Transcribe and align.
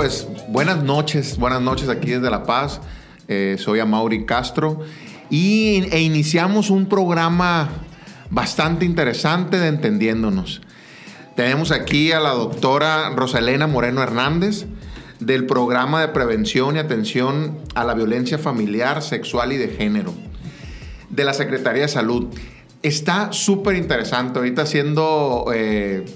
pues 0.00 0.26
buenas 0.48 0.82
noches, 0.82 1.36
buenas 1.36 1.60
noches 1.60 1.90
aquí 1.90 2.12
desde 2.12 2.30
La 2.30 2.44
Paz. 2.44 2.80
Eh, 3.28 3.56
soy 3.58 3.80
Amaury 3.80 4.24
Castro 4.24 4.80
y, 5.28 5.84
e 5.92 6.00
iniciamos 6.00 6.70
un 6.70 6.86
programa 6.86 7.68
bastante 8.30 8.86
interesante 8.86 9.58
de 9.58 9.68
Entendiéndonos. 9.68 10.62
Tenemos 11.36 11.70
aquí 11.70 12.12
a 12.12 12.20
la 12.20 12.30
doctora 12.30 13.10
Rosalena 13.10 13.66
Moreno 13.66 14.02
Hernández 14.02 14.64
del 15.18 15.44
programa 15.44 16.00
de 16.00 16.08
prevención 16.08 16.76
y 16.76 16.78
atención 16.78 17.58
a 17.74 17.84
la 17.84 17.92
violencia 17.92 18.38
familiar, 18.38 19.02
sexual 19.02 19.52
y 19.52 19.58
de 19.58 19.68
género 19.68 20.14
de 21.10 21.24
la 21.24 21.34
Secretaría 21.34 21.82
de 21.82 21.88
Salud. 21.88 22.28
Está 22.82 23.34
súper 23.34 23.76
interesante 23.76 24.38
ahorita 24.38 24.62
haciendo 24.62 25.44
eh, 25.54 26.06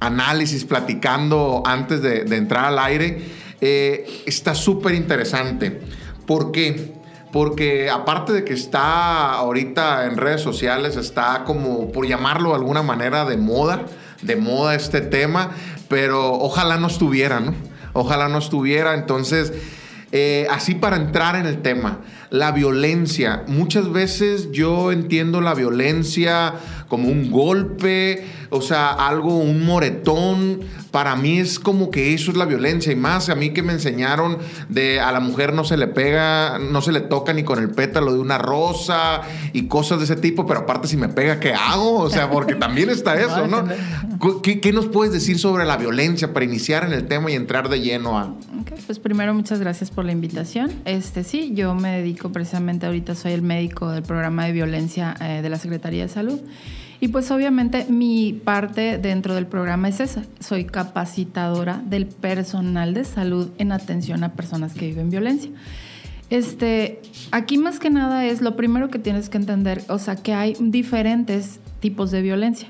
análisis, 0.00 0.64
platicando 0.64 1.62
antes 1.64 2.02
de, 2.02 2.22
entrar 2.34 2.64
al 2.64 2.78
aire. 2.78 3.22
Eh, 3.60 4.22
está 4.26 4.54
súper 4.54 4.94
interesante. 4.94 5.80
¿Por 6.26 6.50
qué? 6.50 6.94
Porque 7.32 7.88
aparte 7.90 8.32
de 8.32 8.44
que 8.44 8.54
está 8.54 9.32
ahorita 9.32 10.06
en 10.06 10.16
redes 10.16 10.40
sociales, 10.40 10.96
está 10.96 11.44
como, 11.44 11.92
por 11.92 12.06
llamarlo 12.06 12.50
de 12.50 12.56
alguna 12.56 12.82
manera, 12.82 13.24
de 13.24 13.36
moda, 13.36 13.86
de 14.22 14.36
moda 14.36 14.74
este 14.74 15.00
tema, 15.00 15.50
pero 15.88 16.32
ojalá 16.32 16.76
no 16.78 16.88
estuviera, 16.88 17.38
¿no? 17.40 17.54
Ojalá 17.92 18.28
no 18.28 18.38
estuviera. 18.38 18.94
Entonces, 18.94 19.52
eh, 20.12 20.48
así 20.50 20.74
para 20.74 20.96
entrar 20.96 21.36
en 21.36 21.46
el 21.46 21.62
tema, 21.62 22.00
la 22.30 22.50
violencia. 22.50 23.44
Muchas 23.46 23.92
veces 23.92 24.50
yo 24.50 24.90
entiendo 24.90 25.40
la 25.40 25.54
violencia 25.54 26.54
como 26.90 27.08
un 27.08 27.30
golpe, 27.30 28.26
o 28.50 28.60
sea, 28.60 28.90
algo, 28.90 29.38
un 29.38 29.64
moretón. 29.64 30.60
Para 30.90 31.14
mí 31.14 31.38
es 31.38 31.60
como 31.60 31.88
que 31.92 32.12
eso 32.12 32.32
es 32.32 32.36
la 32.36 32.46
violencia. 32.46 32.92
Y 32.92 32.96
más 32.96 33.28
a 33.28 33.36
mí 33.36 33.50
que 33.50 33.62
me 33.62 33.72
enseñaron 33.72 34.38
de 34.68 35.00
a 35.00 35.12
la 35.12 35.20
mujer 35.20 35.54
no 35.54 35.62
se 35.62 35.76
le 35.76 35.86
pega, 35.86 36.58
no 36.58 36.82
se 36.82 36.90
le 36.90 37.00
toca 37.00 37.32
ni 37.32 37.44
con 37.44 37.60
el 37.60 37.70
pétalo 37.70 38.12
de 38.12 38.18
una 38.18 38.38
rosa 38.38 39.22
y 39.52 39.68
cosas 39.68 39.98
de 39.98 40.04
ese 40.04 40.16
tipo. 40.16 40.46
Pero 40.46 40.60
aparte, 40.60 40.88
si 40.88 40.96
me 40.96 41.08
pega, 41.08 41.38
¿qué 41.38 41.54
hago? 41.54 42.00
O 42.00 42.10
sea, 42.10 42.28
porque 42.28 42.56
también 42.56 42.90
está 42.90 43.14
eso, 43.20 43.46
¿no? 43.46 43.64
¿Qué, 44.42 44.72
nos 44.72 44.86
puedes 44.86 45.12
decir 45.12 45.38
sobre 45.38 45.64
la 45.64 45.76
violencia 45.76 46.32
para 46.32 46.44
iniciar 46.44 46.84
en 46.84 46.92
el 46.92 47.06
tema 47.06 47.30
y 47.30 47.34
entrar 47.34 47.68
de 47.68 47.80
lleno 47.80 48.18
a. 48.18 48.34
pues 48.86 48.98
primero, 48.98 49.32
muchas 49.32 49.60
gracias 49.60 49.92
por 49.92 50.04
la 50.04 50.10
invitación. 50.10 50.72
Este 50.84 51.22
sí, 51.22 51.52
yo 51.54 51.74
me 51.76 51.98
dedico 51.98 52.32
precisamente 52.32 52.86
ahorita, 52.86 53.14
soy 53.14 53.32
el 53.32 53.42
médico 53.42 53.90
del 53.90 54.02
programa 54.02 54.44
de 54.46 54.52
violencia 54.52 55.14
eh, 55.20 55.40
de 55.40 55.48
la 55.48 55.56
Secretaría 55.56 56.02
de 56.02 56.08
Salud. 56.08 56.40
Y 57.00 57.08
pues 57.08 57.30
obviamente 57.30 57.86
mi 57.88 58.34
parte 58.44 58.98
dentro 58.98 59.34
del 59.34 59.46
programa 59.46 59.88
es 59.88 60.00
esa. 60.00 60.22
Soy 60.38 60.66
capacitadora 60.66 61.82
del 61.84 62.06
personal 62.06 62.92
de 62.92 63.04
salud 63.04 63.48
en 63.56 63.72
atención 63.72 64.22
a 64.22 64.32
personas 64.34 64.74
que 64.74 64.86
viven 64.86 65.08
violencia. 65.08 65.50
Este, 66.28 67.00
aquí 67.32 67.58
más 67.58 67.80
que 67.80 67.90
nada 67.90 68.26
es 68.26 68.42
lo 68.42 68.54
primero 68.54 68.88
que 68.88 68.98
tienes 68.98 69.28
que 69.28 69.38
entender, 69.38 69.82
o 69.88 69.98
sea, 69.98 70.14
que 70.14 70.32
hay 70.32 70.54
diferentes 70.60 71.58
tipos 71.80 72.10
de 72.10 72.22
violencia. 72.22 72.68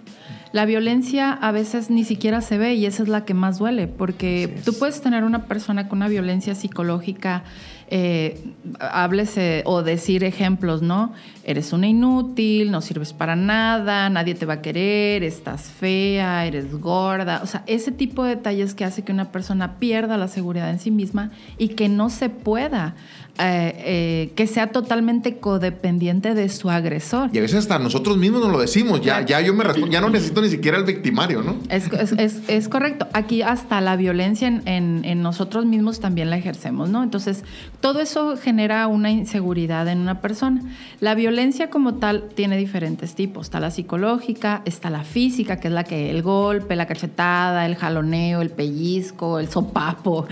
La 0.52 0.64
violencia 0.64 1.32
a 1.32 1.52
veces 1.52 1.90
ni 1.90 2.02
siquiera 2.04 2.40
se 2.40 2.58
ve 2.58 2.74
y 2.74 2.86
esa 2.86 3.02
es 3.02 3.08
la 3.08 3.24
que 3.24 3.34
más 3.34 3.58
duele, 3.58 3.86
porque 3.86 4.52
tú 4.64 4.72
puedes 4.72 5.00
tener 5.00 5.24
una 5.24 5.44
persona 5.44 5.88
con 5.88 5.98
una 5.98 6.08
violencia 6.08 6.54
psicológica 6.54 7.44
eh, 7.90 8.40
háblese 8.78 9.62
o 9.66 9.82
decir 9.82 10.22
ejemplos, 10.24 10.80
¿no? 10.80 11.12
Eres 11.42 11.72
una 11.72 11.88
inútil, 11.88 12.70
no 12.70 12.80
sirves 12.80 13.12
para 13.12 13.34
nada, 13.34 14.08
nadie 14.08 14.34
te 14.34 14.46
va 14.46 14.54
a 14.54 14.62
querer, 14.62 15.24
estás 15.24 15.62
fea, 15.62 16.46
eres 16.46 16.72
gorda. 16.80 17.40
O 17.42 17.46
sea, 17.46 17.64
ese 17.66 17.90
tipo 17.90 18.22
de 18.22 18.36
detalles 18.36 18.74
que 18.74 18.84
hace 18.84 19.02
que 19.02 19.12
una 19.12 19.32
persona 19.32 19.78
pierda 19.78 20.16
la 20.16 20.28
seguridad 20.28 20.70
en 20.70 20.78
sí 20.78 20.90
misma 20.90 21.32
y 21.58 21.70
que 21.70 21.88
no 21.88 22.10
se 22.10 22.28
pueda 22.28 22.94
eh, 23.42 23.74
eh, 23.78 24.32
que 24.36 24.46
sea 24.46 24.66
totalmente 24.70 25.38
codependiente 25.38 26.34
de 26.34 26.50
su 26.50 26.68
agresor. 26.68 27.30
Y 27.32 27.38
a 27.38 27.40
veces 27.40 27.60
hasta 27.60 27.78
nosotros 27.78 28.18
mismos 28.18 28.42
nos 28.42 28.52
lo 28.52 28.60
decimos, 28.60 29.00
ya, 29.00 29.24
ya 29.24 29.40
yo 29.40 29.54
me 29.54 29.64
ya 29.88 30.02
no 30.02 30.10
necesito 30.10 30.42
ni 30.42 30.50
siquiera 30.50 30.76
el 30.76 30.84
victimario, 30.84 31.42
¿no? 31.42 31.56
Es, 31.70 32.68
correcto. 32.68 33.08
Aquí 33.14 33.40
hasta 33.40 33.80
la 33.80 33.96
violencia 33.96 34.46
en, 34.46 35.22
nosotros 35.22 35.64
mismos 35.64 36.00
también 36.00 36.28
la 36.28 36.36
ejercemos, 36.36 36.90
¿no? 36.90 37.02
Entonces, 37.02 37.44
todo 37.80 38.00
eso 38.00 38.36
genera 38.36 38.86
una 38.86 39.10
inseguridad 39.10 39.88
en 39.88 40.00
una 40.00 40.20
persona. 40.20 40.62
La 41.00 41.14
violencia 41.14 41.70
como 41.70 41.94
tal 41.94 42.28
tiene 42.34 42.58
diferentes 42.58 43.14
tipos. 43.14 43.46
Está 43.46 43.58
la 43.58 43.70
psicológica, 43.70 44.62
está 44.66 44.90
la 44.90 45.02
física, 45.02 45.58
que 45.58 45.68
es 45.68 45.74
la 45.74 45.84
que 45.84 46.10
el 46.10 46.22
golpe, 46.22 46.76
la 46.76 46.86
cachetada, 46.86 47.64
el 47.64 47.76
jaloneo, 47.76 48.42
el 48.42 48.50
pellizco, 48.50 49.38
el 49.38 49.48
sopapo. 49.48 50.26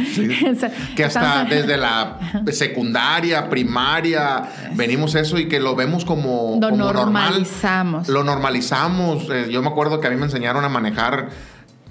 que 0.96 1.04
hasta 1.04 1.44
desde 1.44 1.78
la 1.78 2.18
secundaria 2.52 3.48
primaria, 3.48 4.42
venimos 4.74 5.14
eso 5.14 5.38
y 5.38 5.48
que 5.48 5.58
lo 5.58 5.74
vemos 5.74 6.04
como, 6.04 6.58
lo 6.60 6.70
normalizamos. 6.70 8.08
Lo 8.08 8.24
normalizamos. 8.24 9.26
Eh, 9.30 9.48
yo 9.50 9.62
me 9.62 9.68
acuerdo 9.68 10.00
que 10.00 10.06
a 10.06 10.10
mí 10.10 10.16
me 10.16 10.24
enseñaron 10.24 10.64
a 10.64 10.68
manejar 10.68 11.30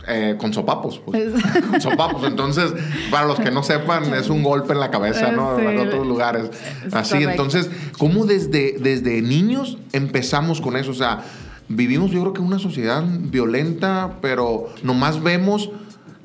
eh, 0.08 0.36
con 0.38 0.54
sopapos. 0.54 1.00
Pues. 1.00 1.34
sopapos. 1.80 2.24
Entonces, 2.24 2.74
para 3.12 3.28
los 3.28 3.40
que 3.40 3.52
no 3.52 3.64
sepan, 3.64 4.14
es 4.14 4.30
un 4.30 4.44
golpe 4.44 4.74
en 4.74 4.80
la 4.80 4.90
cabeza, 4.90 5.32
¿no? 5.32 5.60
En 5.60 5.78
otros 5.80 6.08
lugares. 6.08 6.50
Así, 6.92 7.18
entonces, 7.18 7.70
¿cómo 7.98 8.26
desde, 8.26 8.78
desde 8.80 9.22
niños 9.22 9.78
empezamos 9.94 10.62
con 10.62 10.78
eso? 10.78 10.92
O 10.92 10.96
sea, 10.96 11.24
vivimos 11.68 12.12
yo 12.12 12.22
creo 12.22 12.34
que 12.34 12.42
una 12.42 12.60
sociedad 12.60 13.04
violenta, 13.06 14.18
pero 14.22 14.70
nomás 14.84 15.22
vemos 15.22 15.70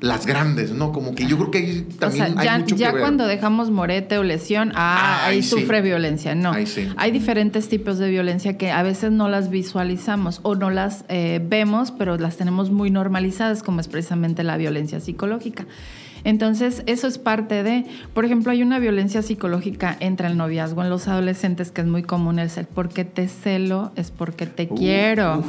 las 0.03 0.25
grandes, 0.25 0.73
¿no? 0.73 0.91
Como 0.91 1.15
que 1.15 1.27
yo 1.27 1.37
creo 1.37 1.49
que 1.49 1.57
ahí 1.59 1.87
también 1.97 2.35
ya, 2.35 2.55
hay 2.55 2.59
mucho 2.59 2.75
ya 2.75 2.91
que 2.91 2.99
cuando 2.99 3.25
dejamos 3.25 3.71
morete 3.71 4.17
o 4.17 4.23
lesión, 4.23 4.73
ah, 4.75 5.27
ahí, 5.27 5.41
sufre 5.41 5.81
violencia. 5.81 6.35
No, 6.35 6.51
hay 6.97 7.11
diferentes 7.11 7.69
tipos 7.69 7.99
de 7.99 8.09
violencia 8.09 8.57
que 8.57 8.69
a 8.69 8.83
veces 8.83 9.13
no 9.13 9.29
las 9.29 9.49
visualizamos 9.49 10.41
o 10.43 10.55
no 10.55 10.71
las 10.71 11.05
eh, 11.07 11.39
vemos, 11.41 11.91
pero 11.91 12.17
las 12.17 12.35
tenemos 12.35 12.69
muy 12.69 12.89
normalizadas, 12.89 13.63
como 13.63 13.79
es 13.79 13.87
precisamente 13.87 14.43
la 14.43 14.57
violencia 14.57 14.99
psicológica. 14.99 15.67
Entonces, 16.25 16.83
eso 16.85 17.07
es 17.07 17.17
parte 17.17 17.63
de, 17.63 17.85
por 18.13 18.25
ejemplo, 18.25 18.51
hay 18.51 18.61
una 18.61 18.79
violencia 18.79 19.21
psicológica 19.21 19.95
entre 20.01 20.27
el 20.27 20.35
noviazgo 20.35 20.83
en 20.83 20.89
los 20.89 21.07
adolescentes 21.07 21.71
que 21.71 21.79
es 21.79 21.87
muy 21.87 22.03
común, 22.03 22.39
el 22.39 22.49
ser 22.49 22.67
porque 22.67 23.05
te 23.05 23.29
celo 23.29 23.93
es 23.95 24.11
porque 24.11 24.47
te 24.47 24.67
quiero. 24.67 25.45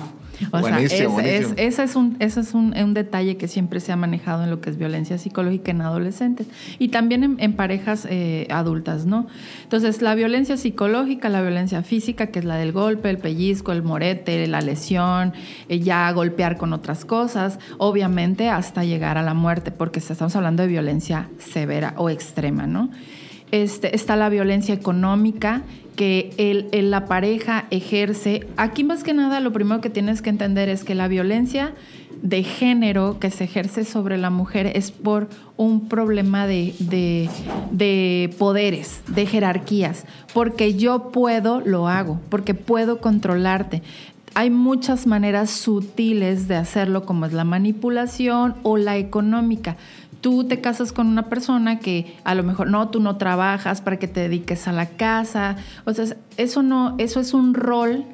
O 0.50 0.62
sea, 0.62 0.80
es, 0.80 0.92
ese 0.92 1.82
es, 1.82 1.96
un, 1.96 2.16
ese 2.18 2.40
es 2.40 2.54
un, 2.54 2.94
detalle 2.94 3.36
que 3.36 3.48
siempre 3.48 3.80
se 3.80 3.92
ha 3.92 3.96
manejado 3.96 4.44
en 4.44 4.50
lo 4.50 4.60
que 4.60 4.70
es 4.70 4.76
violencia 4.76 5.18
psicológica 5.18 5.70
en 5.70 5.80
adolescentes 5.80 6.46
y 6.78 6.88
también 6.88 7.36
en, 7.38 7.52
parejas 7.54 8.06
eh, 8.10 8.46
adultas, 8.50 9.06
¿no? 9.06 9.26
Entonces, 9.62 10.02
la 10.02 10.14
violencia 10.14 10.56
psicológica, 10.56 11.28
la 11.28 11.42
violencia 11.42 11.82
física, 11.82 12.28
que 12.28 12.40
es 12.40 12.44
la 12.44 12.56
del 12.56 12.72
golpe, 12.72 13.10
el 13.10 13.18
pellizco, 13.18 13.72
el 13.72 13.82
morete, 13.82 14.46
la 14.46 14.60
lesión, 14.60 15.32
eh, 15.68 15.80
ya 15.80 16.10
golpear 16.12 16.56
con 16.56 16.72
otras 16.72 17.04
cosas, 17.04 17.58
obviamente 17.78 18.48
hasta 18.48 18.84
llegar 18.84 19.18
a 19.18 19.22
la 19.22 19.34
muerte, 19.34 19.70
porque 19.70 20.00
estamos 20.00 20.34
hablando 20.36 20.62
de 20.62 20.68
violencia 20.68 21.28
severa 21.38 21.94
o 21.96 22.10
extrema, 22.10 22.66
¿no? 22.66 22.90
Este, 23.54 23.94
está 23.94 24.16
la 24.16 24.30
violencia 24.30 24.74
económica, 24.74 25.62
que 25.94 26.32
el, 26.38 26.90
la 26.90 27.06
pareja 27.06 27.66
ejerce. 27.70 28.48
Aquí 28.56 28.82
más 28.82 29.04
que 29.04 29.14
nada 29.14 29.38
lo 29.38 29.52
primero 29.52 29.80
que 29.80 29.90
tienes 29.90 30.22
que 30.22 30.30
entender 30.30 30.68
es 30.68 30.82
que 30.82 30.96
la 30.96 31.06
violencia 31.06 31.72
de 32.20 32.42
género 32.42 33.20
que 33.20 33.30
se 33.30 33.44
ejerce 33.44 33.84
sobre 33.84 34.18
la 34.18 34.30
mujer 34.30 34.72
es 34.74 34.90
por 34.90 35.28
un 35.56 35.88
problema 35.88 36.48
de, 36.48 36.74
de, 37.70 38.34
poderes, 38.40 39.02
de 39.06 39.24
jerarquías. 39.24 40.04
Porque 40.32 40.74
yo 40.74 41.12
puedo, 41.12 41.60
lo 41.60 41.86
hago, 41.86 42.20
porque 42.30 42.54
puedo 42.54 43.00
controlarte 43.00 43.82
hay 44.34 44.50
muchas 44.50 45.06
maneras 45.06 45.50
sutiles 45.50 46.48
de 46.48 46.56
hacerlo, 46.56 47.06
como 47.06 47.26
es 47.26 47.32
la 47.32 47.44
manipulación 47.44 48.56
o 48.62 48.76
la 48.76 48.96
económica 48.96 49.76
tú 50.24 50.44
te 50.44 50.62
casas 50.62 50.90
con 50.94 51.08
una 51.08 51.28
persona 51.28 51.80
que 51.80 52.16
a 52.24 52.34
lo 52.34 52.42
mejor 52.44 52.70
no, 52.70 52.88
tú 52.88 52.98
no 52.98 53.18
trabajas 53.18 53.82
para 53.82 53.98
que 53.98 54.08
te 54.08 54.20
dediques 54.20 54.66
a 54.66 54.72
la 54.72 54.86
casa. 54.86 55.56
O 55.84 55.92
sea, 55.92 56.16
eso 56.38 56.62
no, 56.62 56.94
eso 56.96 57.20
es 57.20 57.34
un 57.34 57.52
rol 57.52 58.06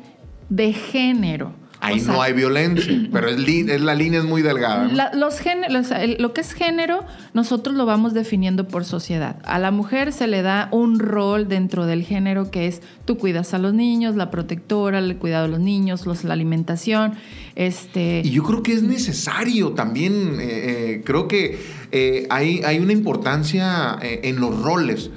de 0.49 0.73
género. 0.73 1.53
Ahí 1.81 2.01
no 2.03 2.21
hay 2.21 2.35
violencia, 2.35 3.09
pero 3.11 3.29
es, 3.29 3.81
la 3.81 3.95
línea 3.95 4.21
es 4.21 4.27
muy 4.27 4.43
delgada. 4.43 5.13
los 5.15 5.39
géneros, 5.39 5.89
lo 6.19 6.35
que 6.35 6.43
es 6.43 6.53
género, 6.53 7.05
nosotros 7.33 7.75
lo 7.75 7.87
vamos 7.87 8.13
definiendo 8.13 8.69
por 8.69 8.85
sociedad. 8.85 9.37
A 9.45 9.59
la 9.59 9.71
mujer 9.71 10.13
se 10.13 10.27
le 10.27 10.43
da 10.43 10.69
un 10.73 10.99
rol 10.99 11.49
dentro 11.49 11.87
del 11.87 12.05
género 12.05 12.51
que 12.51 12.67
es 12.67 12.83
tú 13.07 13.17
cuidas 13.17 13.55
a 13.55 13.59
los 13.59 13.73
niños, 13.73 14.15
la 14.15 14.31
protectora, 14.31 14.99
el 14.99 15.17
cuidado 15.17 15.45
de 15.47 15.53
los 15.53 15.61
niños, 15.61 16.05
los, 16.05 16.25
la 16.25 16.35
alimentación. 16.35 17.15
Este... 17.55 18.21
Y 18.25 18.31
yo 18.31 18.43
creo 18.43 18.63
que 18.63 18.75
es 18.75 18.83
necesario 18.83 19.71
también, 19.71 20.39
eh, 20.39 20.47
eh, 20.51 21.03
creo 21.05 21.29
que 21.29 21.59
eh, 21.93 22.27
hay, 22.29 22.61
hay 22.63 22.79
una 22.79 22.93
importancia 22.93 23.99
en 24.03 24.39
los 24.39 24.63
roles 24.63 25.11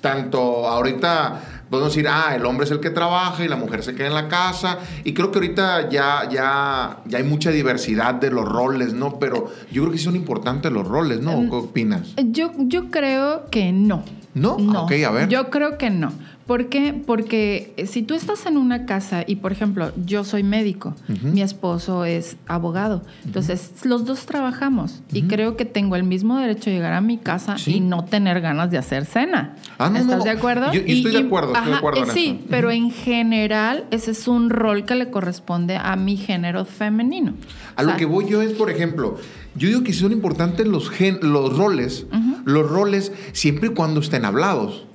tanto 0.00 0.66
ahorita 0.66 1.49
Podemos 1.70 1.94
decir, 1.94 2.08
ah, 2.08 2.34
el 2.34 2.44
hombre 2.44 2.64
es 2.64 2.72
el 2.72 2.80
que 2.80 2.90
trabaja 2.90 3.44
y 3.44 3.48
la 3.48 3.54
mujer 3.54 3.84
se 3.84 3.94
queda 3.94 4.08
en 4.08 4.14
la 4.14 4.28
casa. 4.28 4.80
Y 5.04 5.14
creo 5.14 5.30
que 5.30 5.38
ahorita 5.38 5.88
ya, 5.88 6.28
ya, 6.28 6.98
ya 7.06 7.18
hay 7.18 7.24
mucha 7.24 7.52
diversidad 7.52 8.14
de 8.14 8.30
los 8.30 8.44
roles, 8.44 8.92
¿no? 8.92 9.20
Pero 9.20 9.52
yo 9.70 9.82
creo 9.82 9.92
que 9.92 9.98
son 9.98 10.16
importantes 10.16 10.72
los 10.72 10.86
roles, 10.86 11.20
¿no? 11.20 11.48
¿Qué 11.48 11.54
opinas? 11.54 12.14
Yo, 12.24 12.50
yo 12.58 12.90
creo 12.90 13.46
que 13.50 13.70
no. 13.70 14.02
¿No? 14.34 14.58
No. 14.58 14.82
Ok, 14.82 14.92
a 15.06 15.10
ver. 15.10 15.28
Yo 15.28 15.48
creo 15.50 15.78
que 15.78 15.90
no. 15.90 16.12
¿Por 16.50 16.68
qué? 16.68 17.00
Porque 17.06 17.72
si 17.86 18.02
tú 18.02 18.14
estás 18.14 18.44
en 18.44 18.56
una 18.56 18.84
casa 18.84 19.22
y, 19.24 19.36
por 19.36 19.52
ejemplo, 19.52 19.92
yo 20.04 20.24
soy 20.24 20.42
médico, 20.42 20.96
mi 21.22 21.42
esposo 21.42 22.04
es 22.04 22.38
abogado, 22.48 23.04
entonces 23.24 23.70
los 23.84 24.04
dos 24.04 24.26
trabajamos 24.26 25.00
y 25.12 25.22
creo 25.28 25.56
que 25.56 25.64
tengo 25.64 25.94
el 25.94 26.02
mismo 26.02 26.36
derecho 26.38 26.68
a 26.70 26.72
llegar 26.72 26.92
a 26.92 27.00
mi 27.00 27.18
casa 27.18 27.54
y 27.66 27.78
no 27.78 28.04
tener 28.04 28.40
ganas 28.40 28.72
de 28.72 28.78
hacer 28.78 29.04
cena. 29.04 29.54
Ah, 29.78 29.92
¿Estás 29.94 30.24
de 30.24 30.30
acuerdo? 30.30 30.72
Yo, 30.72 30.80
estoy 30.84 31.12
de 31.12 31.18
acuerdo, 31.18 31.54
estoy 31.54 31.70
de 31.70 31.76
acuerdo. 31.76 32.02
Eh, 32.02 32.06
sí, 32.12 32.44
pero 32.50 32.72
en 32.72 32.90
general 32.90 33.84
ese 33.92 34.10
es 34.10 34.26
un 34.26 34.50
rol 34.50 34.84
que 34.84 34.96
le 34.96 35.08
corresponde 35.08 35.76
a 35.76 35.94
mi 35.94 36.16
género 36.16 36.64
femenino. 36.64 37.34
A 37.76 37.84
lo 37.84 37.96
que 37.96 38.06
voy 38.06 38.28
yo 38.28 38.42
es, 38.42 38.54
por 38.54 38.70
ejemplo, 38.70 39.18
yo 39.54 39.68
digo 39.68 39.84
que 39.84 39.92
son 39.92 40.10
importantes 40.10 40.66
los, 40.66 40.90
los 41.22 41.56
roles, 41.56 42.06
los 42.44 42.68
roles 42.68 43.12
siempre 43.34 43.68
y 43.68 43.72
cuando 43.72 44.00
estén 44.00 44.24
hablados. 44.24 44.86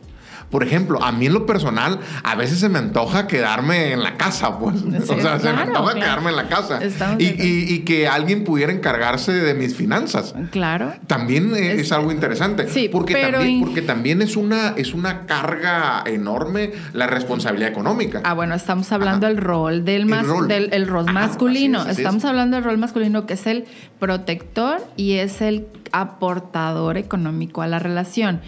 Por 0.56 0.64
ejemplo, 0.64 1.04
a 1.04 1.12
mí 1.12 1.26
en 1.26 1.34
lo 1.34 1.46
personal, 1.46 2.00
a 2.24 2.34
veces 2.36 2.60
se 2.60 2.70
me 2.70 2.80
antoja 2.80 3.28
quedarme 3.28 3.92
en 3.92 4.02
la 4.02 4.16
casa, 4.16 4.58
pues. 4.58 4.76
o 5.10 5.20
sea, 5.20 5.38
se 5.38 5.52
me 5.52 5.64
antoja 5.64 5.96
quedarme 5.96 6.30
en 6.30 6.38
la 6.38 6.48
casa. 6.48 6.80
Y, 7.20 7.80
que 7.80 8.08
alguien 8.08 8.46
pudiera 8.46 8.72
encargarse 8.72 9.34
de 9.34 9.54
mis 9.54 9.76
finanzas. 9.76 10.34
Claro. 10.52 10.94
También 11.08 11.54
es, 11.54 11.92
algo 11.92 12.10
interesante. 12.10 12.70
Sí, 12.70 12.88
porque, 12.88 13.16
también, 13.16 13.66
porque 13.66 13.82
también 13.82 14.22
es 14.22 14.38
una, 14.38 14.70
es 14.78 14.94
una 14.94 15.26
carga 15.26 16.06
enorme 16.06 16.72
la 16.94 17.08
responsabilidad 17.08 17.70
económica. 17.70 18.22
Ah, 18.24 18.34
bueno, 18.34 18.56
estamos 18.56 18.90
hablando 18.94 19.28
del 19.28 19.36
rol 19.36 19.84
del, 19.84 20.10
rol. 20.10 20.48
del 20.48 20.70
el 20.72 20.88
rol 20.88 21.12
masculino. 21.12 21.86
estamos 21.86 22.24
hablando 22.24 22.56
del 22.56 22.64
rol 22.64 22.78
masculino 22.78 23.26
que 23.26 23.34
es 23.34 23.46
el 23.46 23.66
protector 24.00 24.82
y 24.96 25.16
es 25.16 25.42
el 25.42 25.68
aportador 25.92 26.98
económico 26.98 27.62
a 27.62 27.68
la 27.68 27.80
relación 27.80 28.40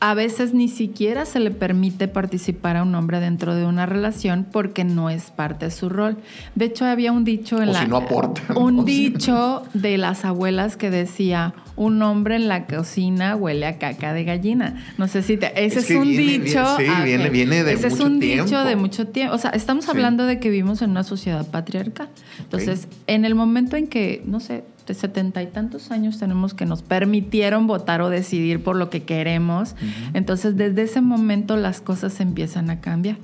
a 0.00 0.14
veces 0.14 0.52
ni 0.52 0.68
siquiera 0.68 1.24
se 1.24 1.40
le 1.40 1.50
permite 1.50 2.08
participar 2.08 2.76
a 2.76 2.82
un 2.82 2.94
hombre 2.94 3.20
dentro 3.20 3.54
de 3.54 3.64
una 3.64 3.86
relación 3.86 4.46
porque 4.50 4.84
no 4.84 5.10
es 5.10 5.30
parte 5.30 5.66
de 5.66 5.70
su 5.70 5.88
rol. 5.88 6.18
De 6.54 6.66
hecho, 6.66 6.84
había 6.84 7.12
un 7.12 7.24
dicho 7.24 7.62
en 7.62 7.70
o 7.70 7.72
la 7.72 7.82
si 7.82 7.88
no 7.88 7.96
aporta, 7.96 8.42
un 8.54 8.84
dicho 8.84 9.62
de 9.74 9.96
las 9.96 10.24
abuelas 10.24 10.76
que 10.76 10.90
decía 10.90 11.54
un 11.76 12.02
hombre 12.02 12.36
en 12.36 12.48
la 12.48 12.66
cocina 12.66 13.36
huele 13.36 13.66
a 13.66 13.78
caca 13.78 14.12
de 14.12 14.24
gallina. 14.24 14.82
No 14.98 15.08
sé 15.08 15.22
si 15.22 15.36
te, 15.36 15.52
ese 15.64 15.80
es, 15.80 15.90
un 15.90 16.04
dicho. 16.04 16.64
sí, 16.76 16.84
viene, 17.04 17.30
viene 17.30 17.64
de 17.64 17.72
ese 17.72 17.88
es 17.88 18.00
un 18.00 18.18
dicho 18.18 18.64
de 18.64 18.76
mucho 18.76 19.06
tiempo. 19.08 19.34
O 19.34 19.38
sea, 19.38 19.50
estamos 19.50 19.88
hablando 19.88 20.26
de 20.26 20.38
que 20.40 20.50
vivimos 20.50 20.82
en 20.82 20.90
una 20.90 21.04
sociedad 21.04 21.46
patriarcal. 21.46 22.08
Entonces, 22.38 22.88
en 23.06 23.24
el 23.24 23.34
momento 23.34 23.76
en 23.76 23.86
que, 23.86 24.22
no 24.26 24.40
sé, 24.40 24.64
de 24.86 24.94
setenta 24.94 25.42
y 25.42 25.46
tantos 25.46 25.90
años 25.90 26.18
tenemos 26.18 26.54
que 26.54 26.66
nos 26.66 26.82
permitieron 26.82 27.66
votar 27.66 28.00
o 28.00 28.08
decidir 28.08 28.62
por 28.62 28.76
lo 28.76 28.88
que 28.90 29.02
queremos. 29.02 29.74
Entonces, 30.14 30.56
desde 30.56 30.82
ese 30.82 31.00
momento 31.00 31.56
las 31.56 31.80
cosas 31.80 32.20
empiezan 32.20 32.70
a 32.70 32.80
cambiar. 32.80 33.16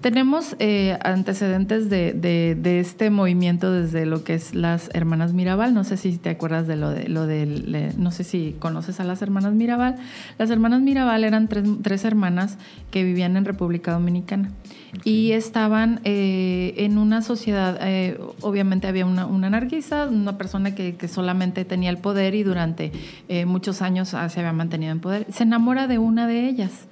Tenemos 0.00 0.56
eh, 0.60 0.98
antecedentes 1.04 1.90
de, 1.90 2.80
este 2.80 3.10
movimiento 3.10 3.70
desde 3.70 4.06
lo 4.06 4.24
que 4.24 4.32
es 4.32 4.54
las 4.54 4.88
hermanas 4.94 5.34
Mirabal. 5.34 5.74
No 5.74 5.84
sé 5.84 5.98
si 5.98 6.16
te 6.16 6.30
acuerdas 6.30 6.66
de 6.66 6.76
lo 6.76 6.88
de 6.88 7.10
lo 7.10 7.26
de, 7.26 7.92
no 7.98 8.10
sé 8.10 8.24
si 8.24 8.56
conoces 8.58 8.98
a 8.98 9.04
las 9.04 9.20
hermanas 9.20 9.52
Mirabal. 9.52 9.96
Las 10.38 10.48
hermanas 10.48 10.80
Mirabal 10.80 11.22
eran 11.24 11.48
tres, 11.48 12.04
hermanas 12.06 12.56
que 12.90 13.04
vivían 13.04 13.36
en 13.36 13.44
República 13.44 13.92
Dominicana 13.92 14.50
y 15.04 15.32
estaban 15.32 16.00
eh, 16.04 16.72
en 16.78 16.96
una 16.96 17.20
sociedad. 17.20 17.78
Eh, 17.82 18.18
obviamente 18.40 18.88
había 18.88 19.04
una, 19.04 19.24
anarquista, 19.24 20.06
una 20.06 20.38
persona 20.38 20.74
que, 20.74 20.96
solamente 21.08 21.66
tenía 21.66 21.90
el 21.90 21.98
poder 21.98 22.34
y 22.34 22.42
durante 22.42 22.90
muchos 23.44 23.82
años 23.82 24.08
se 24.08 24.16
había 24.16 24.54
mantenido 24.54 24.92
en 24.92 25.00
poder. 25.00 25.26
Se 25.30 25.42
enamora 25.42 25.88
de 25.88 25.98
una 25.98 26.26
de 26.26 26.48
ellas 26.48 26.88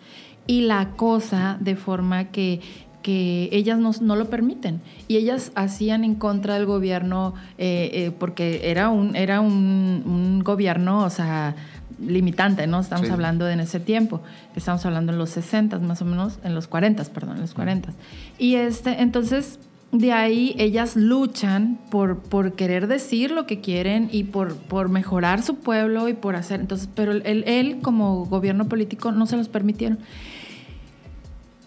y 0.49 0.62
la 0.62 0.90
cosa 0.96 1.58
de 1.60 1.76
forma 1.76 2.25
que 2.32 2.60
que 3.08 3.49
ellas 3.52 3.78
no, 3.78 4.16
lo 4.16 4.28
permiten. 4.28 4.82
Y 5.08 5.16
ellas 5.16 5.50
hacían 5.55 6.05
en 6.05 6.14
contra 6.14 6.56
del 6.56 6.66
gobierno, 6.66 7.32
eh, 7.56 7.88
eh, 7.94 8.10
porque 8.10 8.70
era 8.70 8.90
un, 8.90 9.16
era 9.16 9.40
un, 9.40 10.43
gobierno, 10.44 11.05
o 11.05 11.08
sea, 11.08 11.56
limitante, 12.05 12.66
¿no? 12.66 12.81
Estamos 12.81 13.08
hablando 13.08 13.46
de 13.46 13.55
en 13.55 13.60
ese 13.60 13.81
tiempo, 13.81 14.20
estamos 14.55 14.84
hablando 14.84 15.10
en 15.10 15.19
los 15.19 15.31
60 15.31 15.78
más 15.78 16.02
o 16.02 16.05
menos, 16.05 16.38
en 16.44 16.55
los 16.55 16.69
40, 16.69 17.02
perdón, 17.05 17.37
en 17.37 17.40
los 17.40 17.55
40. 17.55 17.94
Y 18.38 18.56
este, 18.56 19.00
entonces, 19.00 19.58
de 19.90 20.12
ahí 20.12 20.55
ellas 20.58 20.94
luchan 20.94 21.78
por, 21.90 22.19
por 22.19 22.56
querer 22.56 22.88
decir 22.88 23.31
lo 23.31 23.46
que 23.46 23.62
quieren 23.62 24.10
y 24.12 24.25
por, 24.25 24.55
por 24.55 24.90
mejorar 24.90 25.43
su 25.43 25.55
pueblo 25.55 26.10
y 26.10 26.12
por 26.12 26.37
hacer, 26.37 26.60
entonces, 26.60 26.90
pero 26.94 27.12
él, 27.12 27.43
él 27.46 27.78
como 27.81 28.26
gobierno 28.26 28.69
político 28.69 29.12
no 29.12 29.25
se 29.25 29.38
los 29.38 29.49
permitieron. 29.49 29.99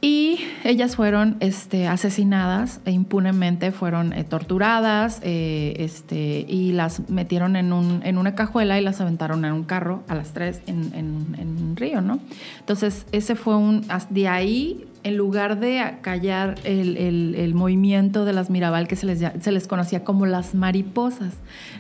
Y 0.04 0.40
ellas 0.64 0.96
fueron 0.96 1.38
este, 1.42 1.88
asesinadas 1.88 2.82
e 2.86 2.92
impunemente 2.92 3.72
fueron 3.72 4.14
eh, 4.14 4.24
torturadas 4.24 5.20
eh, 5.22 5.76
este, 5.78 6.44
y 6.48 6.72
las 6.72 7.08
metieron 7.08 7.56
en, 7.56 7.72
un, 7.72 8.02
en, 8.04 8.18
una 8.18 8.34
cajuela 8.34 8.80
y 8.80 8.84
las 8.84 9.00
aventaron 9.00 9.46
en 9.46 9.54
un 9.54 9.64
carro 9.64 10.04
a 10.08 10.16
las 10.16 10.34
tres 10.34 10.64
en, 10.66 10.92
un 11.38 11.76
río, 11.76 12.02
¿no? 12.02 12.20
Entonces, 12.60 13.06
ese 13.12 13.36
fue 13.36 13.56
un... 13.56 13.86
De 14.10 14.28
ahí, 14.28 14.88
en 15.04 15.18
lugar 15.18 15.60
de 15.60 15.98
callar 16.02 16.56
el, 16.64 17.54
movimiento 17.54 18.26
de 18.26 18.34
las 18.34 18.50
Mirabal, 18.50 18.88
que 18.88 18.96
se 18.96 19.06
les, 19.06 19.20
se 19.20 19.52
les 19.52 19.68
conocía 19.68 20.04
como 20.04 20.26
las 20.26 20.56
mariposas. 20.56 21.34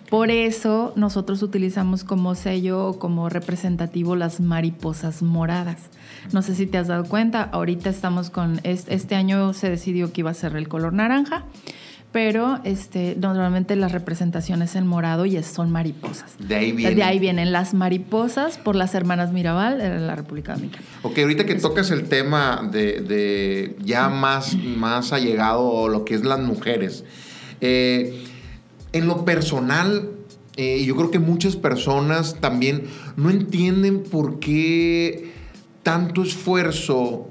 Por 0.09 0.31
eso 0.31 0.93
nosotros 0.95 1.41
utilizamos 1.43 2.03
como 2.03 2.35
sello 2.35 2.87
o 2.87 2.99
como 2.99 3.29
representativo 3.29 4.15
las 4.15 4.39
mariposas 4.39 5.21
moradas 5.21 5.89
no 6.31 6.41
sé 6.41 6.55
si 6.55 6.65
te 6.67 6.77
has 6.77 6.87
dado 6.87 7.05
cuenta, 7.05 7.43
ahorita 7.43 7.89
estamos 7.89 8.29
con, 8.29 8.59
este 8.63 9.15
año 9.15 9.53
se 9.53 9.69
decidió 9.69 10.13
que 10.13 10.21
iba 10.21 10.31
a 10.31 10.35
ser 10.35 10.55
el 10.55 10.67
color 10.67 10.93
naranja, 10.93 11.43
pero 12.11 12.59
este, 12.65 13.15
normalmente 13.17 13.75
las 13.75 13.91
representaciones 13.91 14.75
en 14.75 14.85
morado 14.85 15.25
y 15.25 15.41
son 15.43 15.71
mariposas. 15.71 16.35
De 16.39 16.55
ahí 16.55 16.71
vienen. 16.73 16.97
De 16.97 17.03
ahí 17.03 17.19
vienen 17.19 17.51
las 17.51 17.73
mariposas 17.73 18.57
por 18.57 18.75
las 18.75 18.93
hermanas 18.95 19.31
Mirabal 19.31 19.79
en 19.79 20.07
la 20.07 20.15
República 20.15 20.53
Dominicana. 20.53 20.85
Ok, 21.03 21.19
ahorita 21.19 21.45
que 21.45 21.55
tocas 21.55 21.89
el 21.91 22.09
tema 22.09 22.67
de, 22.69 23.75
ya 23.83 24.09
más, 24.09 24.55
más 24.55 25.13
allegado 25.13 25.87
lo 25.87 26.03
que 26.03 26.15
es 26.15 26.25
las 26.25 26.39
mujeres. 26.39 27.05
Eh, 27.61 28.25
en 28.91 29.07
lo 29.07 29.23
personal, 29.23 30.09
eh, 30.57 30.83
yo 30.83 30.95
creo 30.97 31.11
que 31.11 31.19
muchas 31.19 31.55
personas 31.55 32.35
también 32.41 32.83
no 33.15 33.29
entienden 33.29 34.03
por 34.03 34.39
qué 34.39 35.31
tanto 35.81 36.23
esfuerzo 36.23 37.30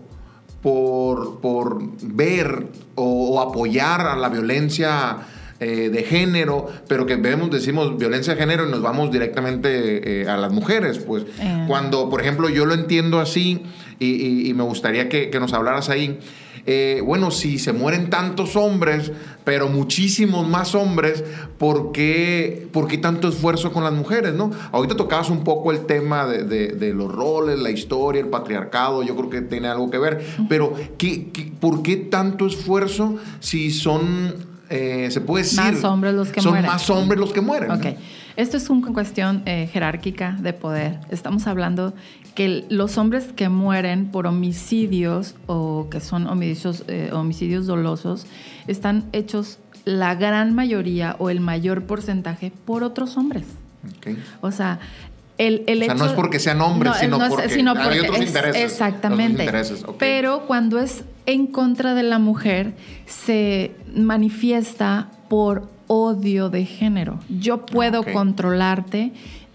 por, 0.62 1.40
por 1.40 1.78
ver 2.02 2.66
o, 2.94 3.40
apoyar 3.40 4.02
a 4.02 4.16
la 4.16 4.28
violencia 4.28 5.18
eh, 5.58 5.90
de 5.90 6.02
género, 6.02 6.68
pero 6.88 7.06
que 7.06 7.16
vemos, 7.16 7.50
decimos 7.50 7.96
violencia 7.98 8.34
de 8.34 8.40
género 8.40 8.66
y 8.66 8.70
nos 8.70 8.82
vamos 8.82 9.10
directamente 9.10 10.22
eh, 10.22 10.28
a 10.28 10.36
las 10.36 10.52
mujeres. 10.52 10.98
Pues 10.98 11.24
eh. 11.40 11.64
cuando, 11.66 12.08
por 12.08 12.20
ejemplo, 12.20 12.48
yo 12.48 12.66
lo 12.66 12.74
entiendo 12.74 13.20
así 13.20 13.62
y, 13.98 14.52
me 14.54 14.62
gustaría 14.62 15.08
que, 15.08 15.30
que 15.30 15.40
nos 15.40 15.52
hablaras 15.52 15.90
ahí 15.90 16.18
eh, 16.66 17.02
bueno, 17.04 17.30
si 17.30 17.58
se 17.58 17.72
mueren 17.72 18.10
tantos 18.10 18.56
hombres, 18.56 19.12
pero 19.44 19.68
muchísimos 19.68 20.46
más 20.48 20.74
hombres, 20.74 21.24
¿por 21.58 21.92
qué, 21.92 22.68
tanto 23.00 23.28
esfuerzo 23.28 23.72
con 23.72 23.84
las 23.84 23.92
mujeres? 23.92 24.34
¿no? 24.34 24.50
Ahorita 24.72 24.96
tocabas 24.96 25.30
un 25.30 25.44
poco 25.44 25.72
el 25.72 25.86
tema 25.86 26.26
de, 26.26 26.92
los 26.94 27.12
roles, 27.12 27.58
la 27.58 27.70
historia, 27.70 28.20
el 28.20 28.28
patriarcado, 28.28 29.02
yo 29.02 29.16
creo 29.16 29.30
que 29.30 29.40
tiene 29.42 29.68
algo 29.68 29.90
que 29.90 29.98
ver, 29.98 30.24
pero 30.48 30.74
por 31.60 31.82
qué 31.82 31.96
tanto 31.96 32.46
esfuerzo 32.46 33.16
si 33.40 33.70
son, 33.70 34.34
eh, 34.68 35.08
se 35.10 35.20
puede 35.20 35.44
decir, 35.44 35.60
más 35.60 35.84
hombres 35.84 36.14
los 36.14 36.28
que 36.28 36.40
son 36.40 36.52
mueren? 36.52 36.70
más 36.70 36.90
hombres 36.90 37.20
los 37.20 37.32
que 37.32 37.40
mueren. 37.40 37.70
Okay. 37.70 37.96
Esto 38.40 38.56
es 38.56 38.70
una 38.70 38.94
cuestión 38.94 39.42
eh, 39.44 39.68
jerárquica 39.70 40.34
de 40.40 40.54
poder. 40.54 40.98
Estamos 41.10 41.46
hablando 41.46 41.92
que 42.34 42.64
los 42.70 42.96
hombres 42.96 43.34
que 43.36 43.50
mueren 43.50 44.06
por 44.06 44.26
homicidios 44.26 45.34
o 45.46 45.88
que 45.90 46.00
son 46.00 46.26
homicidios, 46.26 46.84
eh, 46.88 47.10
homicidios 47.12 47.66
dolosos 47.66 48.24
están 48.66 49.04
hechos 49.12 49.58
la 49.84 50.14
gran 50.14 50.54
mayoría 50.54 51.16
o 51.18 51.28
el 51.28 51.40
mayor 51.40 51.84
porcentaje 51.84 52.50
por 52.64 52.82
otros 52.82 53.18
hombres. 53.18 53.44
O 54.40 54.50
sea, 54.50 54.80
el, 55.36 55.62
el 55.66 55.82
o 55.82 55.84
sea, 55.84 55.94
no 55.96 56.06
es 56.06 56.12
porque 56.12 56.38
sean 56.38 56.62
hombres, 56.62 56.94
sino, 56.98 57.18
porque 57.18 57.42
hay 57.90 58.00
otros 58.00 58.22
intereses. 58.22 58.62
Exactamente. 58.62 59.46
Pero 59.98 60.46
cuando 60.46 60.78
es 60.78 61.04
en 61.26 61.46
contra 61.46 61.92
de 61.92 62.04
la 62.04 62.18
mujer, 62.18 62.72
se 63.04 63.72
manifiesta 63.94 65.10
por 65.28 65.68
odio 65.92 66.50
de 66.50 66.66
género. 66.66 67.18
Yo 67.28 67.66
puedo 67.66 68.04
controlarte 68.04 69.12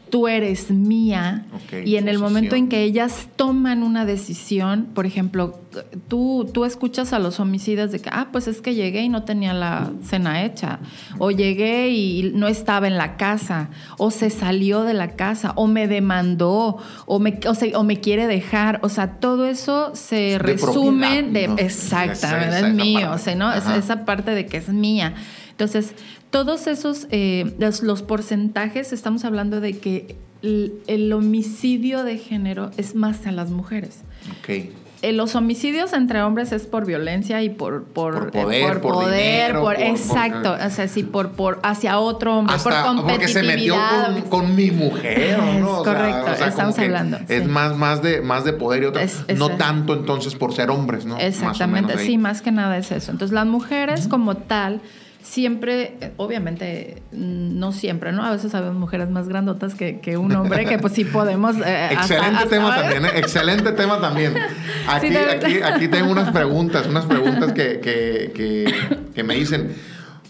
tú 0.09 0.27
eres 0.29 0.71
mía. 0.71 1.45
y 1.83 1.97
en 1.97 2.07
el 2.07 2.19
momento 2.19 2.55
en 2.55 2.69
que 2.69 2.83
ellas 2.83 3.27
toman 3.35 3.83
una 3.83 4.05
decisión, 4.05 4.87
por 4.93 5.05
ejemplo, 5.05 5.59
tú, 6.07 6.49
tú 6.53 6.63
escuchas 6.63 7.11
a 7.11 7.19
los 7.19 7.39
homicidas 7.39 7.91
de 7.91 7.99
que, 7.99 8.09
ah, 8.11 8.29
pues 8.31 8.47
es 8.47 8.61
que 8.61 8.75
llegué 8.75 9.01
y 9.01 9.09
no 9.09 9.23
tenía 9.23 9.53
la 9.53 9.91
cena 10.03 10.45
hecha, 10.45 10.79
o 11.17 11.31
llegué 11.31 11.89
y 11.89 12.31
no 12.33 12.47
estaba 12.47 12.87
en 12.87 12.97
la 12.97 13.17
casa, 13.17 13.69
o 13.97 14.11
se 14.11 14.29
salió 14.29 14.83
de 14.83 14.93
la 14.93 15.17
casa, 15.17 15.51
o 15.55 15.67
me 15.67 15.87
demandó, 15.87 16.77
o 17.05 17.19
me, 17.19 17.39
o, 17.75 17.83
me 17.83 17.99
quiere 17.99 18.27
dejar. 18.27 18.79
O 18.83 18.89
sea, 18.89 19.19
todo 19.19 19.45
eso 19.45 19.91
se 19.95 20.37
resume 20.39 21.23
de, 21.23 21.45
exactamente, 21.57 22.59
es 22.59 22.73
mío, 22.73 23.11
o 23.11 23.17
sea, 23.17 23.35
¿no? 23.35 23.51
esa 23.53 24.05
parte 24.05 24.31
de 24.31 24.45
que 24.45 24.57
es 24.57 24.69
mía. 24.69 25.13
Entonces, 25.51 25.93
todos 26.35 26.67
esos, 26.67 27.07
eh, 27.11 27.55
los, 27.81 28.01
porcentajes, 28.01 28.91
estamos 28.91 29.23
hablando 29.23 29.61
de 29.61 29.77
que 29.77 30.17
el, 30.41 31.13
homicidio 31.13 32.03
de 32.03 32.17
género 32.17 32.71
es 32.75 32.93
más 32.93 33.25
a 33.25 33.31
las 33.31 33.51
mujeres. 33.51 34.01
Okay. 34.41 34.73
Eh, 35.01 35.13
los 35.13 35.33
homicidios 35.35 35.93
entre 35.93 36.21
hombres 36.23 36.51
es 36.51 36.65
por 36.65 36.85
violencia 36.85 37.41
y 37.41 37.49
por, 37.49 37.85
por, 37.85 38.31
poder, 38.31 38.81
por, 38.81 38.95
poder, 38.95 39.55
exacto, 39.79 40.57
o 40.61 40.69
sea, 40.69 40.89
sí, 40.89 41.03
por, 41.03 41.31
por 41.31 41.61
hacia 41.63 41.99
otro 41.99 42.39
hombre, 42.39 42.57
por 42.61 42.73
competitividad. 42.81 43.15
Porque 43.15 43.27
se 43.29 43.43
metió 43.43 44.29
con, 44.29 44.55
mi 44.57 44.71
mujer, 44.71 45.39
¿no? 45.61 45.83
correcto, 45.83 46.45
estamos 46.45 46.77
hablando. 46.77 47.17
Es 47.29 47.47
más, 47.47 47.77
más, 47.77 48.01
de, 48.01 48.19
más 48.19 48.43
de 48.43 48.51
poder 48.51 48.83
y 48.83 48.85
otro. 48.87 49.01
no 49.37 49.51
tanto 49.51 49.93
entonces 49.93 50.35
por 50.35 50.53
ser 50.53 50.69
hombres, 50.69 51.05
¿no? 51.05 51.17
Exactamente, 51.17 51.97
sí, 51.97 52.17
más 52.17 52.41
que 52.41 52.51
nada 52.51 52.77
es 52.77 52.91
eso. 52.91 53.13
Entonces 53.13 53.33
las 53.33 53.47
mujeres 53.47 54.09
como 54.09 54.35
tal 54.35 54.81
siempre, 55.25 55.97
eh, 55.99 56.11
obviamente, 56.17 57.01
mm, 57.11 57.57
no 57.59 57.71
siempre, 57.71 58.11
¿no? 58.11 58.23
A 58.23 58.31
veces 58.31 58.51
sabemos 58.51 58.75
mujeres 58.75 59.09
más 59.09 59.27
grandotas 59.27 59.73
que, 59.73 59.99
que 59.99 60.17
un 60.17 60.31
hombre, 60.35 60.65
que 60.65 60.77
pues 60.77 60.93
sí 60.93 61.03
podemos... 61.03 61.55
Eh, 61.65 61.89
excelente 61.91 62.45
tema 62.45 62.75
también, 62.75 63.05
¿eh? 63.05 63.09
excelente 63.15 63.71
tema 63.71 63.99
también. 63.99 64.35
Aquí, 64.87 65.15
aquí, 65.15 65.61
aquí, 65.63 65.87
tengo 65.87 66.11
unas 66.11 66.31
preguntas, 66.31 66.85
unas 66.87 67.05
preguntas 67.05 67.53
que, 67.53 67.79
que, 67.79 68.71
que, 69.15 69.23
me 69.23 69.33
dicen, 69.33 69.73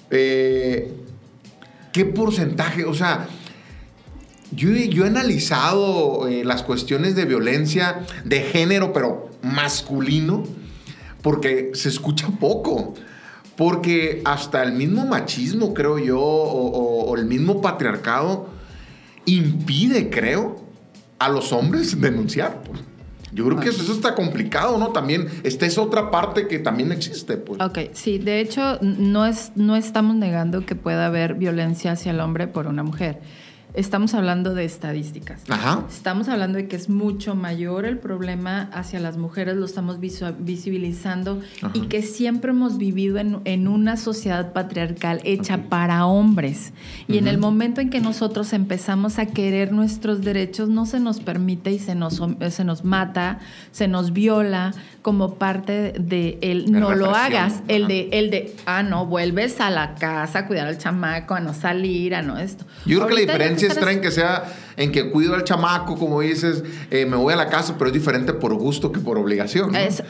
¿qué 0.10 2.06
porcentaje? 2.16 2.86
O 2.86 2.94
sea, 2.94 3.28
yo, 4.52 4.70
yo 4.70 5.04
he 5.04 5.08
analizado 5.08 6.25
las 6.46 6.64
cuestiones 6.64 7.18
de 7.18 7.25
violencia 7.25 8.00
de 8.24 8.42
género, 8.44 8.94
pero 8.94 9.30
masculino, 9.42 10.46
porque 11.22 11.72
se 11.74 11.90
escucha 11.90 12.30
poco. 12.40 12.94
Porque 13.58 14.22
hasta 14.26 14.64
el 14.64 14.74
mismo 14.74 15.06
machismo, 15.06 15.74
creo 15.74 15.98
yo, 15.98 16.20
o, 16.20 17.16
el 17.16 17.26
mismo 17.26 17.62
patriarcado, 17.62 18.50
impide, 19.26 20.10
creo, 20.10 20.62
a 21.20 21.30
los 21.30 21.54
hombres 21.54 22.00
denunciar. 22.00 22.62
Pues. 22.64 22.82
Yo 23.32 23.46
creo 23.46 23.60
que 23.60 23.70
eso, 23.70 23.92
está 23.92 24.16
complicado, 24.16 24.78
¿no? 24.78 24.90
También, 24.90 25.28
esta 25.44 25.66
es 25.66 25.78
otra 25.78 26.12
parte 26.12 26.48
que 26.48 26.60
también 26.60 26.92
existe, 26.92 27.38
pues. 27.38 27.62
Ok, 27.62 27.80
sí, 27.94 28.18
de 28.18 28.40
hecho, 28.40 28.78
no, 28.82 29.26
es, 29.26 29.52
no 29.56 29.76
estamos 29.76 30.16
negando 30.16 30.66
que 30.66 30.76
pueda 30.76 31.08
haber 31.08 31.36
violencia 31.36 31.92
hacia 31.92 32.12
el 32.12 32.20
hombre 32.20 32.48
por 32.48 32.68
una 32.68 32.84
mujer 32.84 33.20
estamos 33.75 34.13
hablando 34.13 34.53
de 34.53 34.65
estadísticas. 34.65 35.41
Estamos 35.89 36.27
hablando 36.27 36.58
de 36.58 36.67
que 36.67 36.75
es 36.75 36.89
mucho 36.89 37.36
mayor 37.36 37.86
el 37.86 37.98
problema 37.98 38.70
hacia 38.74 39.00
las 39.00 39.17
mujeres, 39.17 39.55
lo 39.55 39.65
estamos 39.65 40.00
visibilizando 40.00 41.41
y 41.74 41.82
que 41.82 42.01
siempre 42.01 42.51
hemos 42.51 42.77
vivido 42.77 43.17
en, 43.17 43.67
una 43.67 43.98
sociedad 43.98 44.53
patriarcal 44.53 45.22
hecha 45.24 45.58
para 45.70 46.05
hombres. 46.05 46.74
Y 47.08 47.17
en 47.17 47.27
el 47.27 47.38
momento 47.38 47.82
en 47.82 47.89
que 47.89 48.00
nosotros 48.00 48.53
empezamos 48.53 49.20
a 49.20 49.25
querer 49.25 49.72
nuestros 49.72 50.22
derechos, 50.22 50.70
no 50.70 50.86
se 50.86 51.00
nos 51.00 51.20
permite 51.20 51.72
y 51.72 51.79
se 51.79 51.96
nos, 51.96 52.22
se 52.50 52.63
nos 52.63 52.84
mata, 52.84 53.39
se 53.72 53.88
nos 53.88 54.13
viola 54.13 54.74
como 55.01 55.36
parte 55.36 55.94
de 56.00 56.39
el 56.41 56.72
no 56.72 56.96
lo 56.96 57.13
hagas, 57.13 57.62
el 57.67 57.88
de, 57.88 58.10
el 58.12 58.32
de, 58.32 58.55
ah, 58.65 58.82
no, 58.82 59.05
vuelves 59.05 59.60
a 59.62 59.70
la 59.70 59.96
casa 59.96 60.39
a 60.39 60.48
cuidar 60.48 60.67
al 60.67 60.77
chamaco, 60.77 61.36
a 61.36 61.39
no 61.39 61.53
salir, 61.53 62.15
a 62.15 62.22
no 62.22 62.39
esto. 62.39 62.65
Yo 62.86 62.98
creo 62.98 63.08
que 63.08 63.13
la 63.13 63.20
diferencia 63.22 63.65
traen 63.74 64.02
que 64.02 64.12
sea 64.12 64.44
en 64.77 64.91
que 64.91 65.10
cuido 65.10 65.36
al 65.36 65.44
chamaco, 65.44 65.98
como 65.98 66.22
dices, 66.22 66.63
eh, 66.91 67.05
me 67.05 67.17
voy 67.17 67.34
a 67.34 67.38
la 67.38 67.50
casa, 67.50 67.75
pero 67.77 67.88
es 67.88 67.94
diferente 67.94 68.34
por 68.34 68.53
gusto 68.55 68.91
que 68.91 69.00
por 69.00 69.17
obligación. 69.17 69.75
a 69.75 69.84
eso 69.84 70.03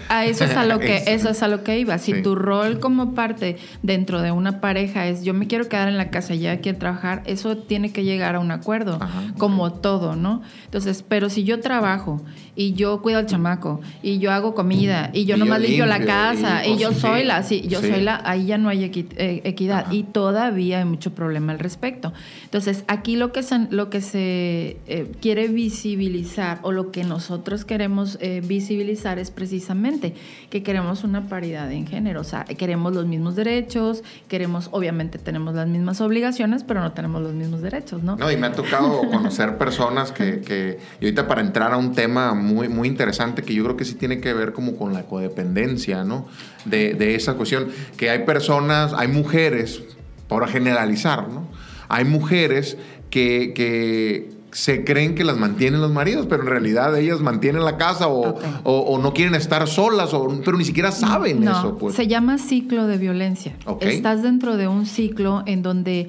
es 0.44 0.56
a 0.56 0.66
lo 0.66 0.80
que, 0.80 1.04
eso 1.08 1.30
es 1.30 1.44
a 1.44 1.48
lo 1.48 1.64
que 1.64 1.80
iba. 1.80 1.98
Si 1.98 2.22
tu 2.22 2.36
rol 2.36 2.80
como 2.80 3.14
parte 3.14 3.58
dentro 3.84 4.22
de 4.22 4.32
una 4.32 4.62
pareja 4.62 5.08
es 5.08 5.24
yo 5.24 5.34
me 5.34 5.48
quiero 5.48 5.68
quedar 5.68 5.88
en 5.88 5.98
la 5.98 6.10
casa 6.10 6.34
y 6.34 6.40
ya 6.40 6.60
quiero 6.60 6.78
trabajar, 6.78 7.24
eso 7.26 7.58
tiene 7.58 7.92
que 7.92 8.04
llegar 8.04 8.36
a 8.36 8.40
un 8.40 8.52
acuerdo, 8.52 9.00
como 9.38 9.74
todo, 9.74 10.16
¿no? 10.16 10.42
Entonces, 10.66 11.04
pero 11.08 11.30
si 11.30 11.44
yo 11.44 11.60
trabajo 11.60 12.22
y 12.56 12.74
yo 12.74 13.02
cuido 13.02 13.20
al 13.20 13.26
chamaco 13.26 13.82
y 14.02 14.20
yo 14.20 14.32
hago 14.32 14.56
comida 14.56 15.10
y 15.14 15.26
yo 15.26 15.38
nomás 15.38 15.62
limpio 15.62 15.86
la 15.86 16.00
casa 16.00 16.66
y, 16.66 16.78
yo 16.78 16.94
soy 16.94 17.24
la, 17.24 17.44
sí, 17.44 17.68
yo 17.68 17.82
soy 17.82 18.02
la, 18.02 18.22
ahí 18.26 18.48
ya 18.48 18.58
no 18.58 18.70
hay 18.70 18.84
eh, 18.84 19.42
equidad 19.44 19.92
y 19.92 20.04
todavía 20.04 20.80
hay 20.80 20.86
mucho 20.86 21.14
problema 21.14 21.52
al 21.52 21.60
respecto. 21.60 22.14
Entonces, 22.44 22.84
aquí 22.88 23.16
lo 23.16 23.32
que 23.32 23.46
lo 23.70 23.90
que 23.90 24.02
se 24.02 24.55
eh, 24.88 25.12
quiere 25.22 25.48
visibilizar 25.48 26.60
o 26.62 26.72
lo 26.72 26.92
que 26.92 27.04
nosotros 27.04 27.66
queremos 27.66 28.18
eh, 28.22 28.42
visibilizar 28.44 29.20
es 29.20 29.32
precisamente 29.32 30.14
que 30.50 30.64
queremos 30.64 31.04
una 31.04 31.28
paridad 31.28 31.72
en 31.72 31.88
género, 31.88 32.22
o 32.22 32.24
sea, 32.24 32.46
queremos 32.46 32.94
los 32.94 33.06
mismos 33.06 33.36
derechos, 33.36 34.04
queremos, 34.28 34.70
obviamente 34.72 35.18
tenemos 35.18 35.56
las 35.56 35.68
mismas 35.68 36.02
obligaciones, 36.02 36.64
pero 36.64 36.82
no 36.82 36.92
tenemos 36.94 37.22
los 37.22 37.34
mismos 37.34 37.62
derechos, 37.62 38.04
¿no? 38.04 38.16
No, 38.16 38.32
y 38.32 38.38
me 38.38 38.48
ha 38.48 38.52
tocado 38.52 39.02
conocer 39.12 39.58
personas 39.58 40.12
que, 40.12 40.80
y 41.00 41.06
ahorita 41.06 41.28
para 41.28 41.42
entrar 41.42 41.74
a 41.74 41.78
un 41.78 41.94
tema 41.94 42.34
muy, 42.34 42.70
muy 42.70 42.88
interesante 42.88 43.44
que 43.44 43.54
yo 43.54 43.64
creo 43.64 43.78
que 43.78 43.86
sí 43.86 43.96
tiene 43.96 44.20
que 44.20 44.34
ver 44.34 44.54
como 44.54 44.76
con 44.76 44.94
la 44.94 45.04
codependencia, 45.04 46.04
¿no? 46.04 46.28
De, 46.66 46.94
de 46.94 47.16
esa 47.16 47.34
cuestión, 47.36 47.68
que 47.98 48.10
hay 48.10 48.26
personas, 48.26 48.94
hay 48.94 49.08
mujeres, 49.08 49.84
por 50.28 50.48
generalizar, 50.48 51.30
¿no? 51.30 51.48
Hay 51.88 52.06
mujeres 52.06 52.78
que, 53.10 54.30
se 54.56 54.86
creen 54.86 55.16
que 55.16 55.26
las 55.26 55.36
mantienen 55.36 55.82
los 55.82 55.92
maridos, 55.92 56.28
pero 56.30 56.44
en 56.44 56.48
realidad 56.48 56.98
ellas 56.98 57.20
mantienen 57.20 57.66
la 57.66 57.76
casa 57.76 58.08
o, 58.08 58.98
no 58.98 59.14
quieren 59.14 59.36
estar 59.36 59.68
solas, 59.68 60.14
o, 60.14 60.42
pero 60.46 60.58
ni 60.58 60.64
siquiera 60.64 60.94
saben 60.94 61.46
eso. 61.46 61.78
Pues. 61.78 61.94
Se 61.96 62.08
llama 62.08 62.38
ciclo 62.38 62.88
de 62.88 62.98
violencia. 62.98 63.58
Estás 63.82 64.24
dentro 64.24 64.56
de 64.56 64.70
un 64.70 64.86
ciclo 64.86 65.44
en 65.46 65.62
donde 65.62 66.08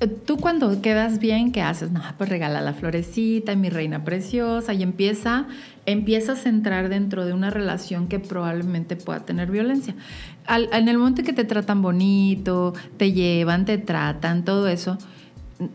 eh, 0.00 0.06
tú 0.06 0.38
cuando 0.38 0.80
quedas 0.80 1.18
bien, 1.18 1.52
¿qué 1.52 1.60
haces? 1.60 1.92
No, 1.92 2.00
pues 2.16 2.30
regala 2.30 2.62
la 2.62 2.72
florecita, 2.72 3.54
mi 3.54 3.68
reina 3.68 4.02
preciosa, 4.02 4.72
y 4.72 4.82
empieza, 4.82 5.46
empiezas 5.84 6.46
a 6.46 6.48
entrar 6.48 6.88
dentro 6.88 7.26
de 7.26 7.34
una 7.34 7.50
relación 7.50 8.08
que 8.08 8.18
probablemente 8.18 8.96
pueda 8.96 9.20
tener 9.20 9.50
violencia. 9.50 9.94
en 10.48 10.88
el 10.88 10.96
momento 10.96 11.22
que 11.22 11.34
te 11.34 11.44
tratan 11.44 11.82
bonito, 11.82 12.72
te 12.96 13.12
llevan, 13.12 13.66
te 13.66 13.76
tratan, 13.76 14.46
todo 14.46 14.68
eso, 14.68 14.96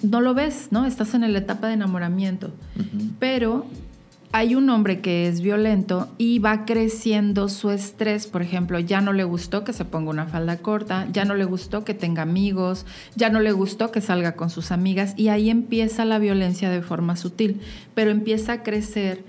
no 0.01 0.21
lo 0.21 0.33
ves, 0.33 0.69
¿no? 0.71 0.85
Estás 0.85 1.13
en 1.13 1.31
la 1.31 1.39
etapa 1.39 1.67
de 1.67 1.73
enamoramiento. 1.73 2.51
Pero 3.19 3.65
hay 4.31 4.53
un 4.53 4.69
hombre 4.69 5.01
que 5.01 5.27
es 5.27 5.41
violento 5.41 6.07
y 6.19 6.37
va 6.37 6.65
creciendo 6.65 7.49
su 7.49 7.71
estrés, 7.71 8.27
por 8.27 8.43
ejemplo, 8.43 8.77
ya 8.79 9.01
no 9.01 9.11
le 9.11 9.23
gustó 9.23 9.63
que 9.63 9.73
se 9.73 9.85
ponga 9.85 10.11
una 10.11 10.27
falda 10.27 10.57
corta, 10.57 11.07
ya 11.11 11.25
no 11.25 11.33
le 11.33 11.45
gustó 11.45 11.83
que 11.83 11.95
tenga 11.95 12.21
amigos, 12.21 12.85
ya 13.15 13.29
no 13.29 13.39
le 13.39 13.51
gustó 13.51 13.91
que 13.91 14.01
salga 14.01 14.33
con 14.33 14.51
sus 14.51 14.71
amigas 14.71 15.15
y 15.17 15.29
ahí 15.29 15.49
empieza 15.49 16.05
la 16.05 16.19
violencia 16.19 16.69
de 16.69 16.83
forma 16.83 17.15
sutil, 17.15 17.61
pero 17.95 18.11
empieza 18.11 18.53
a 18.53 18.63
crecer, 18.63 19.23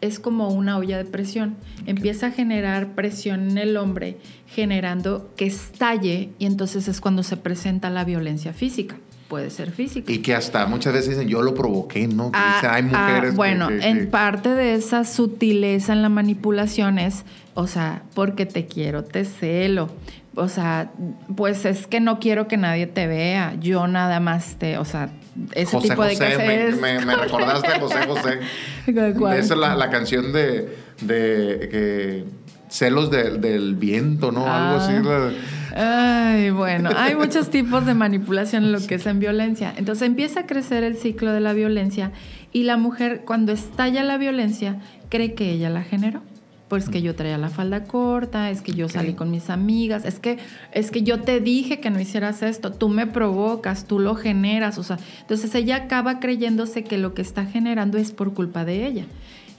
es 0.00 0.20
como 0.20 0.48
una 0.50 0.78
olla 0.78 0.98
de 0.98 1.04
presión, 1.04 1.56
empieza 1.86 2.26
a 2.28 2.30
generar 2.30 2.94
presión 2.94 3.50
en 3.50 3.58
el 3.58 3.76
hombre, 3.76 4.18
generando 4.46 5.32
que 5.36 5.46
estalle 5.46 6.30
y 6.38 6.46
entonces 6.46 6.86
es 6.86 7.00
cuando 7.00 7.24
se 7.24 7.36
presenta 7.36 7.90
la 7.90 8.04
violencia 8.04 8.52
física 8.52 8.96
puede 9.28 9.50
ser 9.50 9.70
física. 9.70 10.10
Y 10.12 10.18
que 10.18 10.34
hasta 10.34 10.66
muchas 10.66 10.92
veces 10.92 11.10
dicen, 11.10 11.28
yo 11.28 11.42
lo 11.42 11.54
provoqué, 11.54 12.06
¿no? 12.06 12.30
Ah, 12.34 12.60
hay 12.70 12.82
ah, 12.92 13.06
mujeres. 13.08 13.34
bueno, 13.34 13.68
en 13.70 14.10
parte 14.10 14.50
de 14.50 14.74
esa 14.74 15.04
sutileza 15.04 15.92
en 15.92 16.02
la 16.02 16.08
manipulación 16.08 16.98
es, 16.98 17.24
o 17.54 17.66
sea, 17.66 18.02
porque 18.14 18.46
te 18.46 18.66
quiero, 18.66 19.04
te 19.04 19.24
celo. 19.24 19.90
O 20.36 20.48
sea, 20.48 20.90
pues 21.36 21.64
es 21.64 21.86
que 21.86 22.00
no 22.00 22.18
quiero 22.18 22.48
que 22.48 22.56
nadie 22.56 22.86
te 22.86 23.06
vea. 23.06 23.54
Yo 23.60 23.86
nada 23.86 24.18
más 24.18 24.56
te, 24.58 24.78
o 24.78 24.84
sea, 24.84 25.10
ese 25.52 25.78
tipo 25.78 26.04
de 26.04 26.14
cosas. 26.14 26.38
Me, 26.80 27.04
me, 27.04 27.16
recordaste 27.16 27.68
a 27.68 27.80
José 27.80 27.98
José. 28.06 28.38
Esa 29.38 29.54
es 29.54 29.56
la, 29.56 29.76
la 29.76 29.90
canción 29.90 30.32
de, 30.32 30.76
de 31.00 31.68
que 31.70 32.24
celos 32.68 33.10
del 33.10 33.76
viento, 33.76 34.32
¿no? 34.32 34.52
Algo 34.52 34.80
así. 34.80 34.94
Ay, 35.76 36.50
bueno, 36.50 36.90
hay 36.96 37.16
muchos 37.16 37.50
tipos 37.50 37.84
de 37.84 37.94
manipulación 37.94 38.64
en 38.64 38.72
lo 38.72 38.86
que 38.86 38.94
es 38.94 39.06
en 39.06 39.18
violencia. 39.18 39.74
Entonces 39.76 40.06
empieza 40.06 40.40
a 40.40 40.46
crecer 40.46 40.84
el 40.84 40.96
ciclo 40.96 41.32
de 41.32 41.40
la 41.40 41.52
violencia 41.52 42.12
y 42.52 42.62
la 42.62 42.76
mujer 42.76 43.22
cuando 43.26 43.50
estalla 43.50 44.04
la 44.04 44.16
violencia 44.16 44.78
cree 45.08 45.34
que 45.34 45.50
ella 45.50 45.70
la 45.70 45.82
generó. 45.82 46.22
Pues 46.68 46.88
que 46.88 47.02
yo 47.02 47.14
traía 47.14 47.38
la 47.38 47.50
falda 47.50 47.84
corta, 47.84 48.50
es 48.50 48.62
que 48.62 48.72
yo 48.72 48.88
salí 48.88 49.12
con 49.12 49.30
mis 49.30 49.50
amigas, 49.50 50.04
es 50.04 50.18
que, 50.18 50.38
es 50.72 50.90
que 50.90 51.02
yo 51.02 51.20
te 51.20 51.40
dije 51.40 51.78
que 51.78 51.90
no 51.90 52.00
hicieras 52.00 52.42
esto, 52.42 52.72
tú 52.72 52.88
me 52.88 53.06
provocas, 53.06 53.86
tú 53.86 54.00
lo 54.00 54.14
generas, 54.14 54.78
o 54.78 54.82
sea, 54.82 54.98
entonces 55.20 55.54
ella 55.54 55.76
acaba 55.76 56.20
creyéndose 56.20 56.82
que 56.82 56.96
lo 56.96 57.14
que 57.14 57.22
está 57.22 57.44
generando 57.44 57.98
es 57.98 58.12
por 58.12 58.32
culpa 58.32 58.64
de 58.64 58.86
ella. 58.86 59.04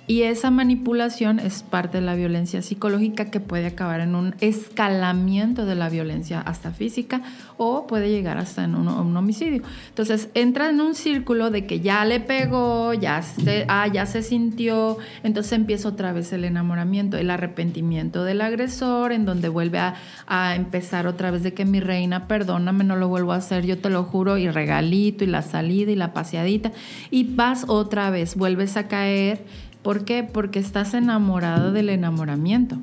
Y 0.08 0.22
esa 0.22 0.52
manipulación 0.52 1.40
es 1.40 1.64
parte 1.64 1.98
de 1.98 2.06
la 2.06 2.14
violencia 2.14 2.62
psicológica 2.62 3.32
que 3.32 3.40
puede 3.40 3.66
acabar 3.66 4.02
en 4.02 4.14
un 4.14 4.36
escalamiento 4.40 5.66
de 5.66 5.74
la 5.74 5.90
violencia 5.90 6.42
hasta 6.42 6.72
física 6.72 7.22
o 7.58 7.88
puede 7.88 8.12
llegar 8.12 8.38
hasta 8.38 8.66
en 8.66 8.76
un, 8.76 8.88
homicidio. 9.16 9.64
Entonces 9.90 10.30
entra 10.36 10.70
en 10.70 10.80
un 10.80 10.94
círculo 10.94 11.50
de 11.50 11.66
que 11.66 11.80
ya 11.80 12.06
le 12.06 12.20
pegó, 12.20 12.94
ya 12.94 13.24
se, 13.24 13.66
ah, 13.68 13.88
ya 13.88 14.06
se 14.06 14.22
sintió, 14.22 14.98
entonces 15.24 15.54
empieza 15.54 15.90
otra 15.90 16.14
vez 16.14 16.32
el 16.34 16.44
enamoramiento, 16.44 17.18
el 17.18 17.32
arrepentimiento 17.32 18.24
del 18.24 18.42
agresor, 18.42 19.12
en 19.12 19.26
donde 19.26 19.50
vuelve 19.50 19.80
a, 19.80 19.96
a 20.28 20.56
empezar 20.56 21.08
otra 21.08 21.32
vez 21.32 21.42
de 21.42 21.54
que 21.54 21.66
mi 21.66 21.80
reina, 21.80 22.28
perdóname, 22.28 22.84
no 22.84 22.96
lo 22.96 23.08
vuelvo 23.08 23.32
a 23.32 23.38
hacer, 23.38 23.66
yo 23.66 23.80
te 23.80 23.90
lo 23.90 24.04
juro, 24.04 24.38
y 24.38 24.50
regalito 24.50 25.24
y 25.24 25.28
la 25.28 25.42
salida 25.42 25.92
y 25.92 25.96
la 25.96 26.14
paseadita, 26.14 26.72
y 27.10 27.24
vas 27.24 27.66
otra 27.68 28.10
vez, 28.12 28.36
vuelves 28.36 28.78
a 28.78 28.88
caer 28.88 29.46
¿Por 29.86 30.04
qué? 30.04 30.24
Porque 30.24 30.58
estás 30.58 30.96
enamorado 30.96 31.72
del 31.72 31.90
enamoramiento. 31.90 32.80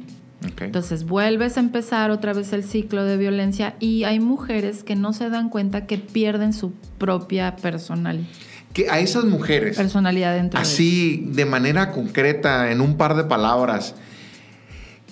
Entonces 0.61 1.02
vuelves 1.02 1.56
a 1.56 1.61
empezar 1.61 2.12
otra 2.12 2.32
vez 2.32 2.52
el 2.52 2.62
ciclo 2.62 3.02
de 3.02 3.16
violencia 3.16 3.75
y 3.80 4.04
hay 4.04 4.21
mujeres 4.21 4.85
que 4.85 4.94
no 4.94 5.12
se 5.12 5.28
dan 5.28 5.49
cuenta 5.49 5.87
que 5.87 5.99
pierden 5.99 6.52
su 6.52 6.71
propia 6.99 7.56
personalidad. 7.56 8.28
Que 8.73 8.88
a 8.88 9.00
esas 9.00 9.25
mujeres. 9.25 9.76
Personalidad 9.78 10.37
dentro 10.37 10.61
Así, 10.61 11.25
de, 11.26 11.38
de 11.38 11.44
manera 11.44 11.90
concreta, 11.90 12.71
en 12.71 12.80
un 12.80 12.97
par 12.97 13.16
de 13.16 13.25
palabras, 13.25 13.97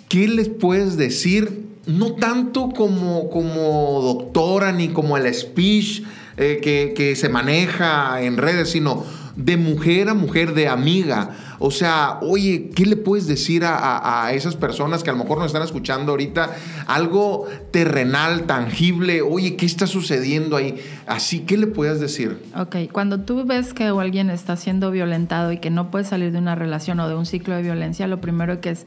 ¿qué 0.09 0.29
les 0.29 0.49
puedes 0.49 0.97
decir? 0.97 1.67
No 1.87 2.13
tanto 2.13 2.69
como, 2.69 3.31
como 3.31 4.01
doctora 4.01 4.71
ni 4.71 4.91
como 4.91 5.17
el 5.17 5.35
speech 5.35 6.05
eh, 6.37 6.61
que, 6.63 6.95
que 6.97 7.17
se 7.17 7.29
maneja 7.29 8.23
en 8.23 8.37
redes, 8.37 8.71
sino 8.71 9.05
de 9.45 9.57
mujer 9.57 10.09
a 10.09 10.15
mujer, 10.15 10.55
de 10.55 10.69
amiga. 10.69 11.31
O 11.59 11.71
sea, 11.71 12.19
oye, 12.23 12.71
¿qué 12.75 12.87
le 12.87 12.97
puedes 12.97 13.27
decir 13.27 13.63
a, 13.65 14.31
esas 14.33 14.57
personas 14.57 15.03
que 15.03 15.11
a 15.11 15.13
lo 15.13 15.19
mejor 15.19 15.39
nos 15.39 15.49
están 15.49 15.63
escuchando 15.63 16.13
ahorita? 16.13 16.51
Algo 16.87 17.47
terrenal, 17.71 18.45
tangible. 18.45 19.23
Oye, 19.23 19.57
¿qué 19.57 19.67
está 19.67 19.87
sucediendo 19.87 20.57
ahí? 20.57 20.81
Así, 21.07 21.41
¿qué 21.41 21.57
le 21.57 21.67
puedes 21.67 22.01
decir? 22.01 22.43
Ok, 22.57 22.77
cuando 22.93 23.21
tú 23.21 23.45
ves 23.45 23.75
que 23.75 23.85
alguien 23.85 24.31
está 24.31 24.57
siendo 24.57 24.91
violentado 24.91 25.53
y 25.53 25.59
que 25.59 25.71
no 25.71 25.91
puede 25.91 26.05
salir 26.05 26.33
de 26.33 26.39
una 26.39 26.55
relación 26.55 27.01
o 27.01 27.09
de 27.09 27.15
un 27.15 27.27
ciclo 27.27 27.55
de 27.55 27.63
violencia, 27.63 28.07
lo 28.07 28.21
primero 28.21 28.61
que 28.61 28.71
es 28.71 28.87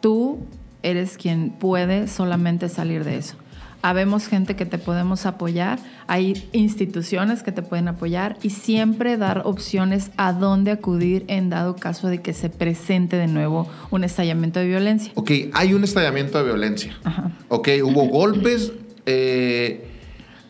tú 0.00 0.38
eres 0.82 1.16
quien 1.16 1.50
puede 1.50 2.08
solamente 2.08 2.68
salir 2.68 3.04
de 3.04 3.16
eso 3.16 3.36
habemos 3.84 4.28
gente 4.28 4.56
que 4.56 4.64
te 4.64 4.78
podemos 4.78 5.26
apoyar, 5.26 5.78
hay 6.06 6.48
instituciones 6.52 7.42
que 7.42 7.52
te 7.52 7.60
pueden 7.60 7.86
apoyar 7.86 8.38
y 8.40 8.48
siempre 8.48 9.18
dar 9.18 9.42
opciones 9.44 10.10
a 10.16 10.32
dónde 10.32 10.70
acudir 10.70 11.26
en 11.28 11.50
dado 11.50 11.76
caso 11.76 12.08
de 12.08 12.22
que 12.22 12.32
se 12.32 12.48
presente 12.48 13.18
de 13.18 13.26
nuevo 13.26 13.68
un 13.90 14.02
estallamiento 14.02 14.58
de 14.58 14.68
violencia. 14.68 15.12
Ok, 15.16 15.32
hay 15.52 15.74
un 15.74 15.84
estallamiento 15.84 16.38
de 16.38 16.44
violencia. 16.44 16.96
Ajá. 17.04 17.30
Ok, 17.48 17.68
hubo 17.82 18.08
golpes, 18.08 18.72
eh, 19.04 19.86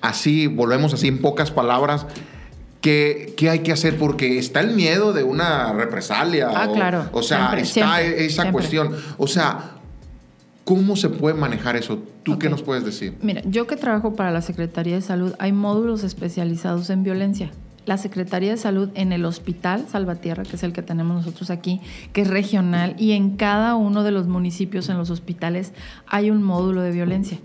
así, 0.01 0.47
volvemos 0.47 0.95
así 0.95 1.09
en 1.09 1.21
pocas 1.21 1.51
palabras. 1.51 2.07
¿Qué, 2.81 3.35
hay 3.51 3.61
que 3.61 3.73
hacer? 3.73 3.99
Porque 3.99 4.39
está 4.39 4.61
el 4.61 4.77
miedo 4.77 5.13
de 5.13 5.25
una 5.25 5.73
represalia. 5.73 6.51
Ah, 6.55 6.69
claro. 6.73 7.09
O 7.11 7.25
sea, 7.25 7.59
está 7.59 8.01
esa 8.01 8.53
cuestión. 8.53 8.95
O 9.19 9.27
sea, 9.27 9.75
¿Cómo 10.65 10.97
se 10.97 11.11
puede 11.11 11.35
manejar 11.35 11.77
eso? 11.77 11.99
¿Tú 12.23 12.39
qué 12.39 12.49
nos 12.49 12.63
puedes 12.63 12.85
decir? 12.85 13.15
Mira, 13.21 13.43
yo 13.45 13.67
que 13.67 13.77
trabajo 13.77 14.15
para 14.15 14.31
la 14.31 14.41
Secretaría 14.41 14.95
de 14.95 15.03
Salud, 15.03 15.35
hay 15.39 15.53
módulos 15.53 16.05
especializados 16.05 16.89
en 16.89 17.03
violencia. 17.03 17.51
La 17.85 17.99
Secretaría 17.99 18.51
de 18.51 18.57
Salud 18.57 18.89
en 18.95 19.13
el 19.13 19.27
Hospital 19.27 19.85
Salvatierra, 19.87 20.43
que 20.43 20.57
es 20.57 20.63
el 20.63 20.73
que 20.73 20.81
tenemos 20.81 21.17
nosotros 21.17 21.51
aquí, 21.51 21.83
que 22.15 22.23
es 22.23 22.29
regional, 22.29 22.97
y 22.99 23.13
en 23.13 23.37
cada 23.37 23.77
uno 23.77 24.05
de 24.05 24.11
los 24.11 24.27
municipios 24.27 24.89
en 24.89 24.97
los 24.97 25.11
hospitales 25.11 25.75
hay 26.07 26.31
un 26.31 26.43
módulo 26.43 26.81
de 26.81 26.93
violencia 26.93 27.39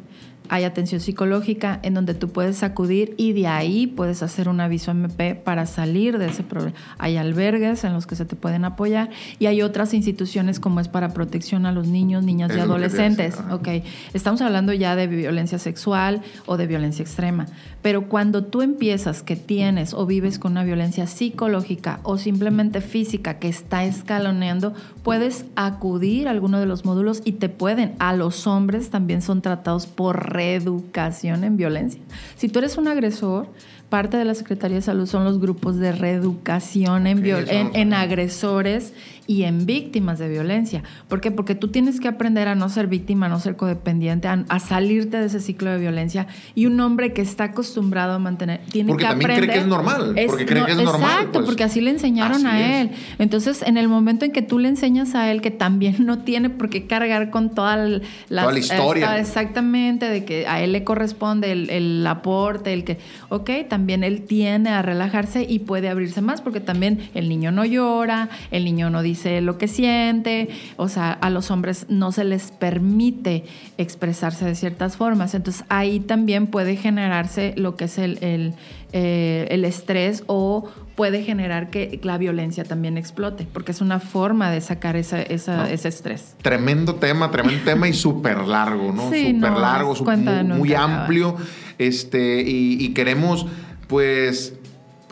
hay 0.50 0.63
atención 0.63 1.00
psicológica 1.00 1.79
en 1.84 1.94
donde 1.94 2.13
tú 2.13 2.29
puedes 2.29 2.63
acudir 2.63 3.13
y 3.18 3.34
de 3.34 3.48
ahí 3.48 3.88
puedes 3.88 4.24
hacer 4.24 4.50
un 4.50 4.60
aviso 4.60 4.91
MP 4.91 5.35
para 5.35 5.66
salir 5.66 6.18
de 6.18 6.27
ese 6.27 6.44
problema. 6.44 6.75
Hay 6.98 7.18
albergues 7.18 7.83
en 7.83 7.94
los 7.94 8.07
que 8.07 8.16
se 8.16 8.25
te 8.25 8.35
pueden 8.35 8.66
apoyar 8.66 9.09
y 9.38 9.46
hay 9.46 9.62
otras 9.62 9.94
instituciones 9.94 10.59
como 10.59 10.79
es 10.79 10.88
para 10.88 11.09
protección 11.09 11.66
a 11.66 11.72
los 11.72 11.88
niños, 11.88 12.24
niñas 12.24 12.51
y 12.55 12.59
adolescentes. 12.59 13.38
Ok, 13.51 13.68
estamos 14.14 14.42
hablando 14.42 14.74
ya 14.74 14.96
de 14.96 15.07
violencia 15.07 15.59
sexual 15.59 16.22
o 16.46 16.57
de 16.57 16.68
violencia 16.68 17.03
extrema, 17.03 17.46
pero 17.81 18.09
cuando 18.09 18.44
tú 18.44 18.62
empiezas 18.62 19.24
que 19.24 19.35
tienes 19.35 19.94
o 19.94 20.05
vives 20.05 20.40
con 20.40 20.53
una 20.53 20.64
violencia 20.64 21.07
psicológica 21.07 22.00
o 22.03 22.18
simplemente 22.18 22.81
física 22.81 23.40
que 23.40 23.50
está 23.50 23.83
escaloneando, 23.83 24.74
puedes 25.03 25.46
acudir 25.55 26.27
a 26.27 26.31
alguno 26.31 26.59
de 26.59 26.66
los 26.66 26.85
módulos 26.85 27.22
y 27.24 27.33
te 27.33 27.50
pueden. 27.50 27.96
A 28.00 28.14
los 28.14 28.48
hombres 28.48 28.90
también 28.90 29.22
son 29.22 29.42
tratados 29.42 29.85
por 29.85 30.33
reeducación 30.39 31.43
en 31.43 31.57
violencia. 31.57 32.01
Si 32.37 32.47
tú 32.47 32.59
eres 32.59 32.77
un 32.77 32.87
agresor, 32.87 33.47
parte 33.89 34.15
de 34.15 34.23
la 34.23 34.35
Secretaría 34.35 34.77
de 34.77 34.81
Salud 34.81 35.05
son 35.05 35.25
los 35.25 35.39
grupos 35.39 35.75
de 35.77 35.91
reeducación 35.91 37.07
en, 37.07 37.25
en, 37.73 37.93
agresores 37.93 38.93
y 39.29 39.44
en 39.44 39.68
víctimas 39.68 40.18
de 40.18 40.27
violencia. 40.27 40.81
¿Por 41.07 41.22
qué? 41.22 41.29
Porque 41.29 41.53
tú 41.53 41.68
tienes 41.68 42.00
que 42.00 42.07
aprender 42.07 42.48
a 42.48 42.55
no 42.55 42.68
ser 42.68 42.87
víctima, 42.87 43.27
a 43.27 43.29
no 43.29 43.39
ser 43.39 43.55
codependiente, 43.55 44.27
a, 44.27 44.59
salirte 44.59 45.18
de 45.18 45.27
ese 45.27 45.39
ciclo 45.39 45.70
de 45.70 45.77
violencia. 45.77 46.25
Y 46.55 46.65
un 46.65 46.79
hombre 46.79 47.13
que 47.13 47.22
está 47.22 47.44
acostumbrado 47.44 48.13
a 48.13 48.18
mantener, 48.18 48.61
tiene 48.72 48.98
que 48.98 49.05
aprender. 49.05 49.27
Porque 49.27 49.46
cree 49.46 49.53
que 49.53 49.59
es 49.59 49.68
normal. 49.68 50.15
porque 50.25 50.46
cree 50.48 50.65
que 50.65 50.72
es 50.72 50.79
exacto, 50.79 50.92
normal. 50.94 51.11
Exacto, 51.11 51.31
pues. 51.33 51.46
porque 51.46 51.63
así 51.63 51.79
le 51.79 51.92
enseñaron 51.92 52.48
a 52.48 52.81
él. 52.81 52.89
Entonces, 53.20 53.61
en 53.61 53.77
el 53.77 53.87
momento 53.87 54.25
en 54.25 54.31
que 54.31 54.42
tú 54.42 54.57
le 54.57 54.68
enseñas 54.68 55.13
a 55.13 55.29
él 55.29 55.42
que 55.42 55.51
también 55.51 55.98
no 56.07 56.24
tiene 56.24 56.50
por 56.50 56.72
qué 56.72 56.87
cargar 56.87 57.29
con 57.29 57.53
toda 57.53 57.77
la, 57.77 58.01
toda 58.29 58.51
la 58.51 58.57
historia. 58.57 59.20
exactamente, 59.20 60.09
de 60.09 60.25
que 60.25 60.48
a 60.48 60.59
él 60.63 60.72
le 60.72 60.83
corresponde 60.83 61.51
el, 61.51 61.70
el 61.70 62.07
aporte, 62.07 62.74
el 62.74 62.83
que, 62.83 62.98
ok, 63.29 63.51
también 63.70 64.03
él 64.03 64.24
tiene 64.24 64.70
a 64.72 64.81
relajarse 64.81 65.46
y 65.48 65.59
puede 65.59 65.87
abrirse 65.87 66.22
más, 66.22 66.42
porque 66.42 66.61
también 66.61 67.11
el 67.13 67.29
niño 67.29 67.51
no 67.51 67.63
llora, 67.63 68.29
el 68.50 68.65
niño 68.65 68.89
no 68.89 69.03
dice 69.03 69.19
lo 69.42 69.58
que 69.58 69.68
siente, 69.68 70.50
o 70.77 70.90
sea, 70.90 71.12
a 71.12 71.29
los 71.29 71.51
hombres 71.51 71.86
no 71.90 72.12
se 72.12 72.24
les 72.24 72.51
permite 72.51 73.44
expresarse 73.77 74.46
de 74.46 74.55
ciertas 74.55 74.98
formas. 74.98 75.34
Entonces 75.36 75.64
ahí 75.70 76.00
también 76.00 76.48
puede 76.48 76.75
generarse 76.75 77.53
lo 77.58 77.75
que 77.75 77.86
es 77.86 77.98
el, 77.98 78.18
el, 78.22 78.53
eh, 78.92 79.62
estrés 79.64 80.24
o 80.27 80.68
puede 80.96 81.24
generar 81.24 81.70
que 81.70 82.00
la 82.03 82.18
violencia 82.18 82.64
también 82.64 82.98
explote, 82.98 83.48
porque 83.51 83.72
es 83.72 83.82
una 83.82 84.00
forma 84.00 84.51
de 84.51 84.62
sacar 84.62 84.96
esa, 84.96 85.22
ese 85.22 85.88
estrés. 85.88 86.36
Tremendo 86.42 86.96
tema, 86.96 87.32
tremendo 87.32 87.64
tema 87.64 87.88
y 87.88 87.94
súper 88.05 88.40
largo, 88.40 88.92
¿no? 88.92 89.03
súper 89.03 89.51
largo, 89.51 89.96
muy, 90.44 90.74
amplio. 90.74 91.38
Este, 91.77 92.42
y, 92.42 92.84
y 92.84 92.94
queremos, 92.94 93.46
pues, 93.88 94.58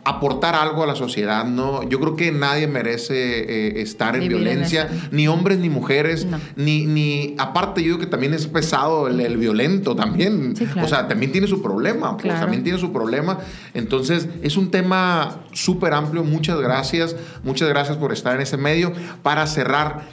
aportar 0.07 0.55
algo 0.55 0.83
a 0.83 0.87
la 0.87 0.95
sociedad, 0.95 1.43
¿no? 1.43 1.83
Yo 1.83 1.99
creo 1.99 2.15
que 2.15 2.31
nadie 2.31 2.65
merece 2.65 3.39
eh, 3.39 3.81
estar 3.81 4.15
en 4.15 4.29
violencia, 4.29 4.89
ni 5.11 5.27
hombres 5.27 5.57
ni 5.57 5.69
mujeres, 5.69 6.25
ni, 6.55 6.85
ni, 6.85 7.35
aparte 7.37 7.81
yo 7.81 7.87
digo 7.87 7.99
que 7.99 8.05
también 8.05 8.33
es 8.33 8.47
pesado 8.47 9.09
el, 9.09 9.35
violento 9.35 9.97
también, 9.97 10.53
o 10.81 10.87
sea, 10.87 11.09
también 11.09 11.33
tiene 11.33 11.47
su 11.47 11.61
problema, 11.61 12.15
pues 12.15 12.39
también 12.39 12.63
tiene 12.63 12.79
su 12.79 12.93
problema, 12.93 13.39
entonces 13.73 14.29
es 14.41 14.55
un 14.55 14.71
tema 14.71 15.41
súper 15.51 15.93
amplio, 15.93 16.23
muchas 16.23 16.57
gracias, 16.61 17.13
muchas 17.43 17.67
gracias 17.67 17.97
por 17.97 18.13
estar 18.13 18.33
en 18.33 18.41
ese 18.41 18.55
medio, 18.55 18.93
para 19.23 19.45
cerrar, 19.45 20.07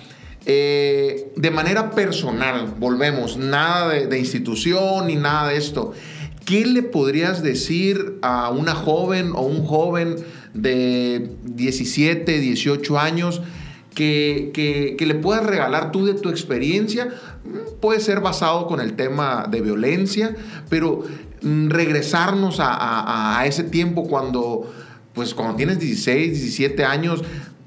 eh, 0.44 1.32
de 1.36 1.50
manera 1.52 1.92
personal, 1.92 2.74
volvemos, 2.80 3.36
nada 3.36 3.90
de, 3.90 4.08
de 4.08 4.18
institución 4.18 5.06
ni 5.06 5.14
nada 5.14 5.50
de 5.50 5.56
esto. 5.56 5.94
¿Qué 6.44 6.66
le 6.66 6.82
podrías 6.82 7.42
decir 7.42 8.18
a 8.20 8.50
una 8.50 8.74
joven 8.74 9.32
o 9.34 9.42
un 9.42 9.64
joven 9.64 10.16
de 10.52 11.30
17, 11.44 12.38
18 12.38 12.98
años 12.98 13.40
que, 13.94 14.96
le 14.98 15.14
puedas 15.14 15.46
regalar 15.46 15.90
tú 15.90 16.04
de 16.04 16.14
tu 16.14 16.28
experiencia? 16.28 17.06
Mm, 17.44 17.80
puede 17.80 18.00
ser 18.00 18.20
basado 18.20 18.66
con 18.66 18.80
el 18.80 18.94
tema 18.94 19.46
de 19.50 19.62
violencia, 19.62 20.36
pero 20.68 21.04
mm, 21.40 21.68
regresarnos 21.70 22.56
a, 22.58 23.42
ese 23.46 23.64
tiempo 23.64 24.06
cuando, 24.06 24.70
pues 25.14 25.32
cuando 25.32 25.56
tienes 25.56 25.78
16, 25.78 26.32
17 26.32 26.84
años, 26.84 27.22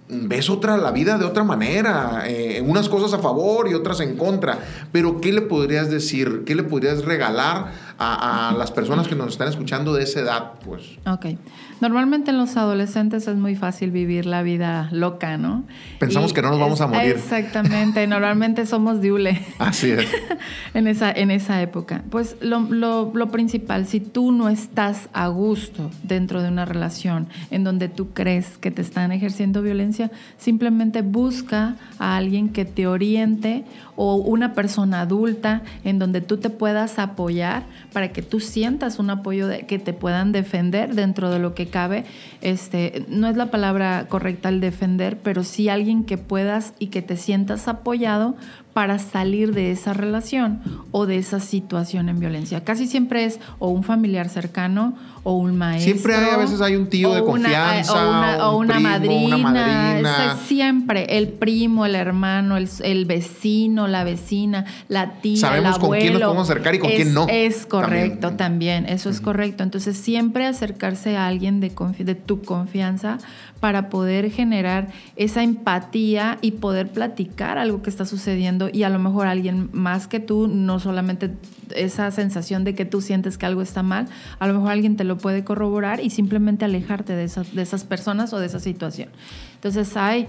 ves 0.09 0.49
otra 0.49 0.77
la 0.77 0.91
vida 0.91 1.17
de 1.17 1.25
otra 1.25 1.43
manera, 1.43 2.23
eh, 2.27 2.63
unas 2.65 2.87
cosas 2.89 3.13
a 3.13 3.21
favor 3.21 3.67
y 3.67 3.73
otras 3.73 3.99
en 3.99 4.15
contra. 4.15 4.59
Pero 4.91 5.19
¿qué 5.19 5.33
le 5.33 5.41
podrías 5.41 5.89
decir? 5.89 6.43
¿Qué 6.45 6.55
le 6.55 6.63
podrías 6.63 7.03
regalar 7.03 7.86
a, 7.99 8.55
las 8.57 8.71
personas 8.71 9.07
que 9.07 9.15
nos 9.15 9.29
están 9.29 9.47
escuchando 9.47 9.93
de 9.93 10.03
esa 10.03 10.19
edad, 10.19 10.51
pues. 10.63 10.97
Ok. 11.05 11.37
Normalmente 11.79 12.31
en 12.31 12.37
los 12.37 12.57
adolescentes 12.57 13.27
es 13.27 13.35
muy 13.35 13.55
fácil 13.55 13.91
vivir 13.91 14.25
la 14.25 14.41
vida 14.41 14.89
loca, 14.91 15.37
¿no? 15.37 15.63
Pensamos 15.99 16.33
que 16.33 16.41
no 16.41 16.49
nos 16.49 16.59
vamos 16.59 16.81
a 16.81 16.87
morir. 16.87 17.11
Exactamente. 17.11 18.07
Normalmente 18.07 18.65
somos 18.67 18.99
diule. 18.99 19.41
Así 19.59 19.91
es. 19.91 20.07
en, 20.73 20.87
esa, 20.87 21.11
en 21.11 21.29
esa 21.29 21.61
época. 21.61 22.03
Pues 22.09 22.35
lo, 22.41 22.61
lo, 22.61 23.11
lo 23.13 23.27
principal, 23.29 23.85
si 23.85 23.99
tú 23.99 24.31
no 24.31 24.49
estás 24.49 25.09
a 25.13 25.27
gusto 25.27 25.91
dentro 26.03 26.41
de 26.41 26.49
una 26.49 26.65
relación 26.65 27.27
en 27.51 27.63
donde 27.63 27.89
tú 27.89 28.09
crees 28.13 28.57
que 28.57 28.71
te 28.71 28.81
están 28.81 29.11
ejerciendo 29.11 29.61
violencia, 29.61 30.11
simplemente 30.37 31.01
busca 31.01 31.75
a 31.99 32.17
alguien 32.17 32.49
que 32.49 32.65
te 32.65 32.87
oriente 32.87 33.65
o 33.95 34.15
una 34.15 34.53
persona 34.53 35.01
adulta 35.01 35.63
en 35.83 35.99
donde 35.99 36.21
tú 36.21 36.37
te 36.37 36.49
puedas 36.49 36.99
apoyar 36.99 37.63
para 37.97 38.13
que 38.13 38.21
tú 38.21 38.39
sientas 38.39 38.99
un 38.99 39.09
apoyo 39.09 39.47
de, 39.47 39.65
que 39.65 39.79
te 39.79 39.91
puedan 39.91 40.31
defender 40.31 40.93
dentro 40.93 41.31
de 41.31 41.39
lo 41.39 41.55
que 41.55 41.65
cabe. 41.65 42.05
Este, 42.41 43.07
no 43.09 43.27
es 43.27 43.35
la 43.35 43.47
palabra 43.47 44.05
correcta 44.07 44.49
el 44.49 44.61
defender, 44.61 45.17
pero 45.17 45.43
sí 45.43 45.67
alguien 45.67 46.03
que 46.03 46.19
puedas 46.19 46.75
y 46.77 46.89
que 46.89 47.01
te 47.01 47.17
sientas 47.17 47.67
apoyado 47.67 48.35
para 48.73 48.99
salir 48.99 49.55
de 49.55 49.71
esa 49.71 49.93
relación 49.93 50.61
o 50.91 51.07
de 51.07 51.17
esa 51.17 51.39
situación 51.39 52.07
en 52.09 52.19
violencia. 52.19 52.63
Casi 52.63 52.85
siempre 52.85 53.25
es 53.25 53.39
o 53.57 53.69
un 53.69 53.81
familiar 53.81 54.29
cercano 54.29 54.95
o 55.27 55.33
un 55.33 55.57
maestro. 55.57 55.91
Siempre 55.91 56.15
hay, 56.15 56.29
a 56.29 56.37
veces 56.37 56.61
hay 56.61 56.77
un 56.77 56.87
tío 56.87 57.13
de 57.13 57.21
confianza. 57.21 58.47
O 58.47 58.57
una, 58.59 58.79
madrina. 58.79 60.37
siempre 60.47 61.17
el 61.17 61.27
primo, 61.27 61.85
el 61.85 61.95
hermano, 61.95 62.55
el, 62.55 63.05
vecino, 63.05 63.89
la 63.89 64.05
vecina, 64.05 64.63
la 64.87 65.15
tía, 65.19 65.41
Sabemos 65.41 65.79
con 65.79 65.91
quién 65.99 66.13
nos 66.13 66.21
podemos 66.21 66.49
acercar 66.49 66.75
y 66.75 66.79
con 66.79 66.91
quién 66.91 67.13
no. 67.13 67.27
Es 67.27 67.65
correcto 67.65 68.37
también, 68.37 68.85
eso 68.85 69.09
es 69.09 69.19
correcto. 69.19 69.63
Entonces 69.63 69.97
siempre 69.97 70.45
acercarse 70.45 71.17
a 71.17 71.27
alguien 71.27 71.59
de, 71.59 71.73
de 71.99 72.15
tu 72.15 72.41
confianza 72.43 73.17
para 73.59 73.89
poder 73.89 74.31
generar 74.31 74.89
esa 75.15 75.43
empatía 75.43 76.37
y 76.41 76.51
poder 76.51 76.89
platicar 76.89 77.57
algo 77.57 77.81
que 77.81 77.89
está 77.89 78.05
sucediendo 78.05 78.69
y 78.71 78.83
a 78.83 78.89
lo 78.89 78.99
mejor 78.99 79.27
alguien 79.27 79.69
más 79.73 80.07
que 80.07 80.19
tú, 80.19 80.47
no 80.47 80.79
solamente 80.79 81.31
esa 81.75 82.11
sensación 82.11 82.63
de 82.63 82.75
que 82.75 82.85
tú 82.85 83.01
sientes 83.01 83.37
que 83.37 83.45
algo 83.45 83.61
está 83.61 83.83
mal, 83.83 84.07
a 84.39 84.47
lo 84.47 84.53
mejor 84.53 84.71
alguien 84.71 84.95
te 84.95 85.03
lo 85.03 85.16
puede 85.17 85.43
corroborar 85.43 85.99
y 85.99 86.09
simplemente 86.09 86.65
alejarte 86.65 87.13
de 87.13 87.23
esas, 87.23 87.53
de 87.53 87.61
esas 87.61 87.83
personas 87.83 88.33
o 88.33 88.39
de 88.39 88.47
esa 88.47 88.59
situación. 88.59 89.09
Entonces 89.55 89.95
hay 89.97 90.27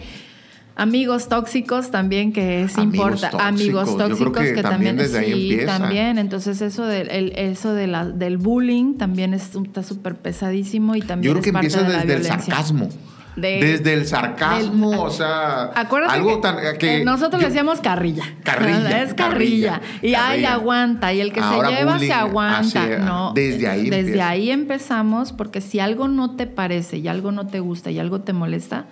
amigos 0.77 1.29
tóxicos 1.29 1.91
también 1.91 2.33
que 2.33 2.63
es 2.63 2.79
importante 2.79 3.37
amigos 3.41 3.97
tóxicos 3.97 4.39
que, 4.39 4.63
también, 4.63 4.97
desde 4.97 5.25
sí, 5.25 5.59
también. 5.67 6.19
Entonces 6.19 6.63
eso 6.63 6.87
del 6.87 7.33
eso 7.37 7.75
de 7.75 7.87
la, 7.89 8.07
del 8.07 8.39
bullying 8.39 8.95
también 8.95 9.35
está 9.35 9.83
súper 9.83 10.15
pesadísimo 10.15 10.95
y 10.95 11.03
también 11.03 11.35
yo 11.35 11.41
creo 11.41 11.43
que 11.43 11.51
empieza 11.51 11.83
desde 11.83 12.15
el 12.15 12.25
sarcasmo 12.25 12.89
desde 13.37 13.95
el 13.95 14.07
sarcasmo, 14.07 15.03
o 15.03 15.11
sea, 15.11 15.65
algo 16.09 16.41
que, 16.79 17.05
nosotros 17.05 17.41
le 17.41 17.49
decíamos 17.49 17.81
carrilla. 17.81 18.25
Carrilla. 18.43 19.03
Es 19.03 19.15
carrilla. 19.15 19.81
y 20.03 20.15
ahí 20.15 20.45
aguanta. 20.45 21.13
Y 21.13 21.21
el 21.21 21.33
que 21.33 21.41
se 21.41 21.63
lleva 21.71 21.99
se 21.99 22.13
aguanta. 22.13 22.99
no, 22.99 23.33
desde 23.35 23.69
ahí. 23.69 23.91
Desde 23.91 24.23
ahí 24.23 24.51
empezamos, 24.51 25.33
porque 25.33 25.61
si 25.61 25.81
algo 25.81 26.09
no 26.09 26.37
te 26.37 26.47
parece 26.47 26.99
y 26.99 27.09
algo 27.09 27.33
no 27.33 27.47
te 27.47 27.61
gusta 27.61 27.91
y 27.91 27.99
algo 27.99 28.21
te 28.21 28.33
molesta, 28.33 28.87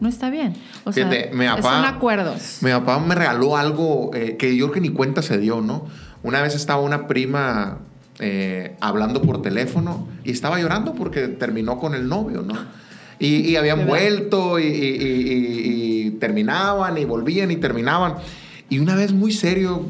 no 0.00 0.08
está 0.08 0.30
bien. 0.30 0.54
O 0.84 0.92
sea, 0.92 1.10
son 1.60 1.84
acuerdos. 1.84 2.58
Mi 2.62 2.70
papá 2.70 2.98
me 2.98 3.14
regaló 3.14 3.56
algo 3.56 4.10
eh, 4.14 4.36
que 4.38 4.56
yo 4.56 4.66
creo 4.66 4.74
que 4.74 4.80
ni 4.80 4.90
cuenta 4.90 5.22
se 5.22 5.38
dio, 5.38 5.60
¿no? 5.60 5.86
Una 6.22 6.42
vez 6.42 6.54
estaba 6.54 6.80
una 6.80 7.06
prima 7.06 7.78
eh, 8.18 8.76
hablando 8.80 9.22
por 9.22 9.40
teléfono 9.40 10.06
y 10.24 10.30
estaba 10.30 10.58
llorando 10.58 10.94
porque 10.94 11.28
terminó 11.28 11.78
con 11.78 11.94
el 11.94 12.08
novio, 12.08 12.42
¿no? 12.42 12.54
Y, 13.20 13.54
habían 13.56 13.86
vuelto 13.86 14.58
y, 14.58 16.16
terminaban 16.18 16.96
y 16.96 17.04
volvían 17.04 17.50
y 17.50 17.56
terminaban. 17.56 18.14
Y 18.70 18.78
una 18.78 18.96
vez 18.96 19.12
muy 19.12 19.30
serio, 19.32 19.84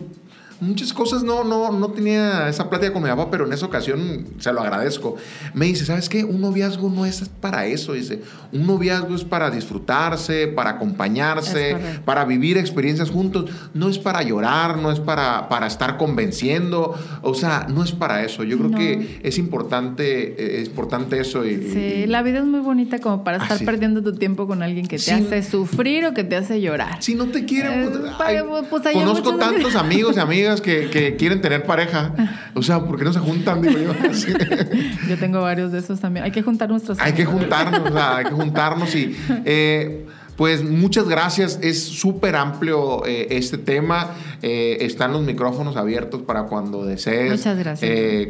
muchas 0.61 0.92
cosas 0.92 1.23
no, 1.23 1.44
no, 1.44 1.73
no 1.73 1.88
tenía 1.88 2.49
esa 2.49 2.68
plática 2.68 2.92
con 2.92 3.03
mi 3.03 3.09
papá, 3.09 3.31
pero 3.31 3.46
en 3.46 3.53
esa 3.53 3.66
ocasión 3.66 4.27
se 4.38 4.53
lo 4.53 4.61
agradezco. 4.61 5.16
Me 5.55 5.66
dice, 5.66 5.85
¿sabes 5.85 6.09
qué? 6.09 6.25
Un 6.25 6.40
noviazgo 6.40 6.90
no 6.90 7.07
es 7.07 7.29
para 7.40 7.66
eso, 7.66 7.94
dice. 7.94 8.23
Un 8.53 8.66
noviazgo 8.66 9.14
es 9.14 9.25
para 9.25 9.51
disfrutarse, 9.51 10.49
para 10.49 10.70
acompañarse, 10.70 11.77
para 12.05 12.25
vivir 12.25 12.59
experiencias 12.59 13.11
juntos. 13.11 13.51
No 13.75 13.88
es 13.88 13.99
para 13.99 14.23
llorar, 14.23 14.79
no 14.79 14.92
es 14.92 15.01
para, 15.01 15.49
para 15.49 15.66
estar 15.66 15.96
convenciendo. 15.96 16.94
O 17.23 17.35
sea, 17.35 17.66
no 17.68 17.83
es 17.83 17.92
para 17.92 18.23
eso. 18.25 18.44
Yo 18.44 18.59
creo 18.59 18.70
que 18.73 19.20
es 19.23 19.38
importante, 19.38 20.61
es 20.61 20.68
importante 20.68 21.20
eso. 21.20 21.44
Y, 21.46 21.70
sí, 21.73 22.07
la 22.07 22.23
vida 22.23 22.40
es 22.40 22.44
muy 22.44 22.61
bonita 22.61 22.99
como 22.99 23.25
para 23.25 23.38
estar 23.38 23.64
perdiendo 23.64 24.03
tu 24.03 24.14
tiempo 24.14 24.46
con 24.46 24.62
alguien 24.62 24.87
que 24.87 24.99
te 24.99 25.12
hace 25.12 25.42
sufrir 25.42 26.05
o 26.07 26.14
que 26.14 26.25
te 26.25 26.37
hace 26.37 26.61
llorar. 26.61 27.03
Si 27.03 27.14
no 27.14 27.27
te 27.27 27.44
quieren, 27.44 27.85
eh, 27.85 28.42
pues, 28.49 28.83
pues, 28.83 28.94
conozco 28.94 29.37
tantos 29.37 29.75
amigos 29.77 30.16
y 30.16 30.20
amigas 30.20 30.50
que, 30.61 31.17
quieren 31.19 31.41
tener 31.41 31.65
pareja. 31.65 32.13
O 32.55 32.63
sea, 32.63 32.81
¿por 32.85 32.99
qué 32.99 33.05
no 33.05 33.13
se 33.13 33.21
juntan? 33.21 33.63
Digo 33.63 33.79
yo. 33.79 33.93
yo 35.09 35.19
tengo 35.19 35.41
varios 35.41 35.73
de 35.73 35.79
esos 35.79 36.01
también. 36.01 36.25
Hay 36.25 36.33
que 36.33 36.43
juntar 36.43 36.69
nuestros. 36.69 36.99
Hay 37.01 37.13
que 37.13 37.25
juntarnos, 37.25 37.95
hay 37.95 38.25
que 38.25 38.33
juntarnos 38.33 38.95
y. 38.95 39.17
Eh, 39.45 40.07
pues 40.37 40.65
muchas 40.65 41.07
gracias, 41.07 41.59
es 41.61 41.85
súper 41.85 42.35
amplio 42.35 43.05
eh, 43.05 43.27
este 43.31 43.59
tema. 43.59 44.13
Eh, 44.41 44.79
están 44.81 45.13
los 45.13 45.23
micrófonos 45.23 45.77
abiertos 45.77 46.23
para 46.23 46.45
cuando 46.45 46.87
desees 46.87 47.47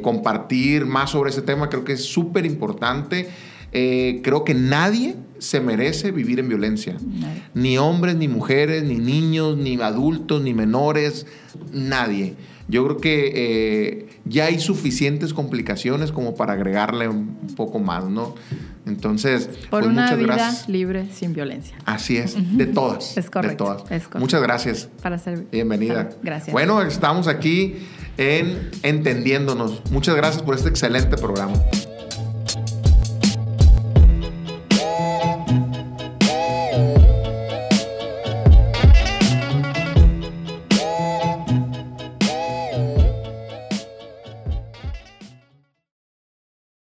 compartir 0.03 0.87
más 0.87 1.11
sobre 1.11 1.31
ese 1.31 1.43
tema. 1.43 1.69
Creo 1.69 1.85
que 1.85 1.93
es 1.93 2.05
súper 2.05 2.47
importante. 2.47 3.31
Creo 3.71 4.45
que 4.45 4.55
nadie 4.55 5.17
se 5.39 5.61
merece 5.61 6.13
vivir 6.13 6.39
en 6.39 6.49
violencia. 6.49 6.97
Ni 7.55 7.79
hombres, 7.79 8.17
ni 8.17 8.29
mujeres, 8.29 8.85
ni 8.85 8.97
niños, 8.97 9.57
ni 9.57 9.81
adultos, 9.81 10.43
ni 10.43 10.55
menores 10.55 11.27
nadie. 11.73 12.35
Yo 12.69 12.85
creo 12.85 12.99
que 12.99 13.33
eh, 13.35 14.09
ya 14.25 14.45
hay 14.45 14.61
suficientes 14.61 15.35
complicaciones 15.35 16.13
como 16.13 16.37
para 16.37 16.53
agregarle 16.53 17.09
un 17.09 17.37
poco 17.57 17.81
más, 17.81 18.05
¿no? 18.05 18.37
Entonces, 18.87 19.49
por 19.71 19.83
pues 19.83 19.87
una 19.87 20.15
vida 20.15 20.53
libre 20.69 21.07
sin 21.13 21.33
violencia. 21.33 21.77
Así 21.85 22.17
es, 22.17 22.37
de 22.57 22.67
todas. 22.67 23.17
Es 23.17 23.29
correcto. 23.29 23.75
De 23.75 23.91
todas. 23.91 24.21
Muchas 24.21 24.41
gracias. 24.41 24.89
Para 25.03 25.19
ser. 25.19 25.47
Bienvenida. 25.51 26.11
Gracias. 26.23 26.53
Bueno, 26.53 26.81
estamos 26.83 27.27
aquí 27.27 27.75
en 28.19 28.71
Entendiéndonos. 28.85 29.83
Muchas 29.91 30.15
gracias 30.15 30.43
por 30.43 30.55
este 30.55 30.69
excelente 30.69 31.17
programa. 31.17 31.55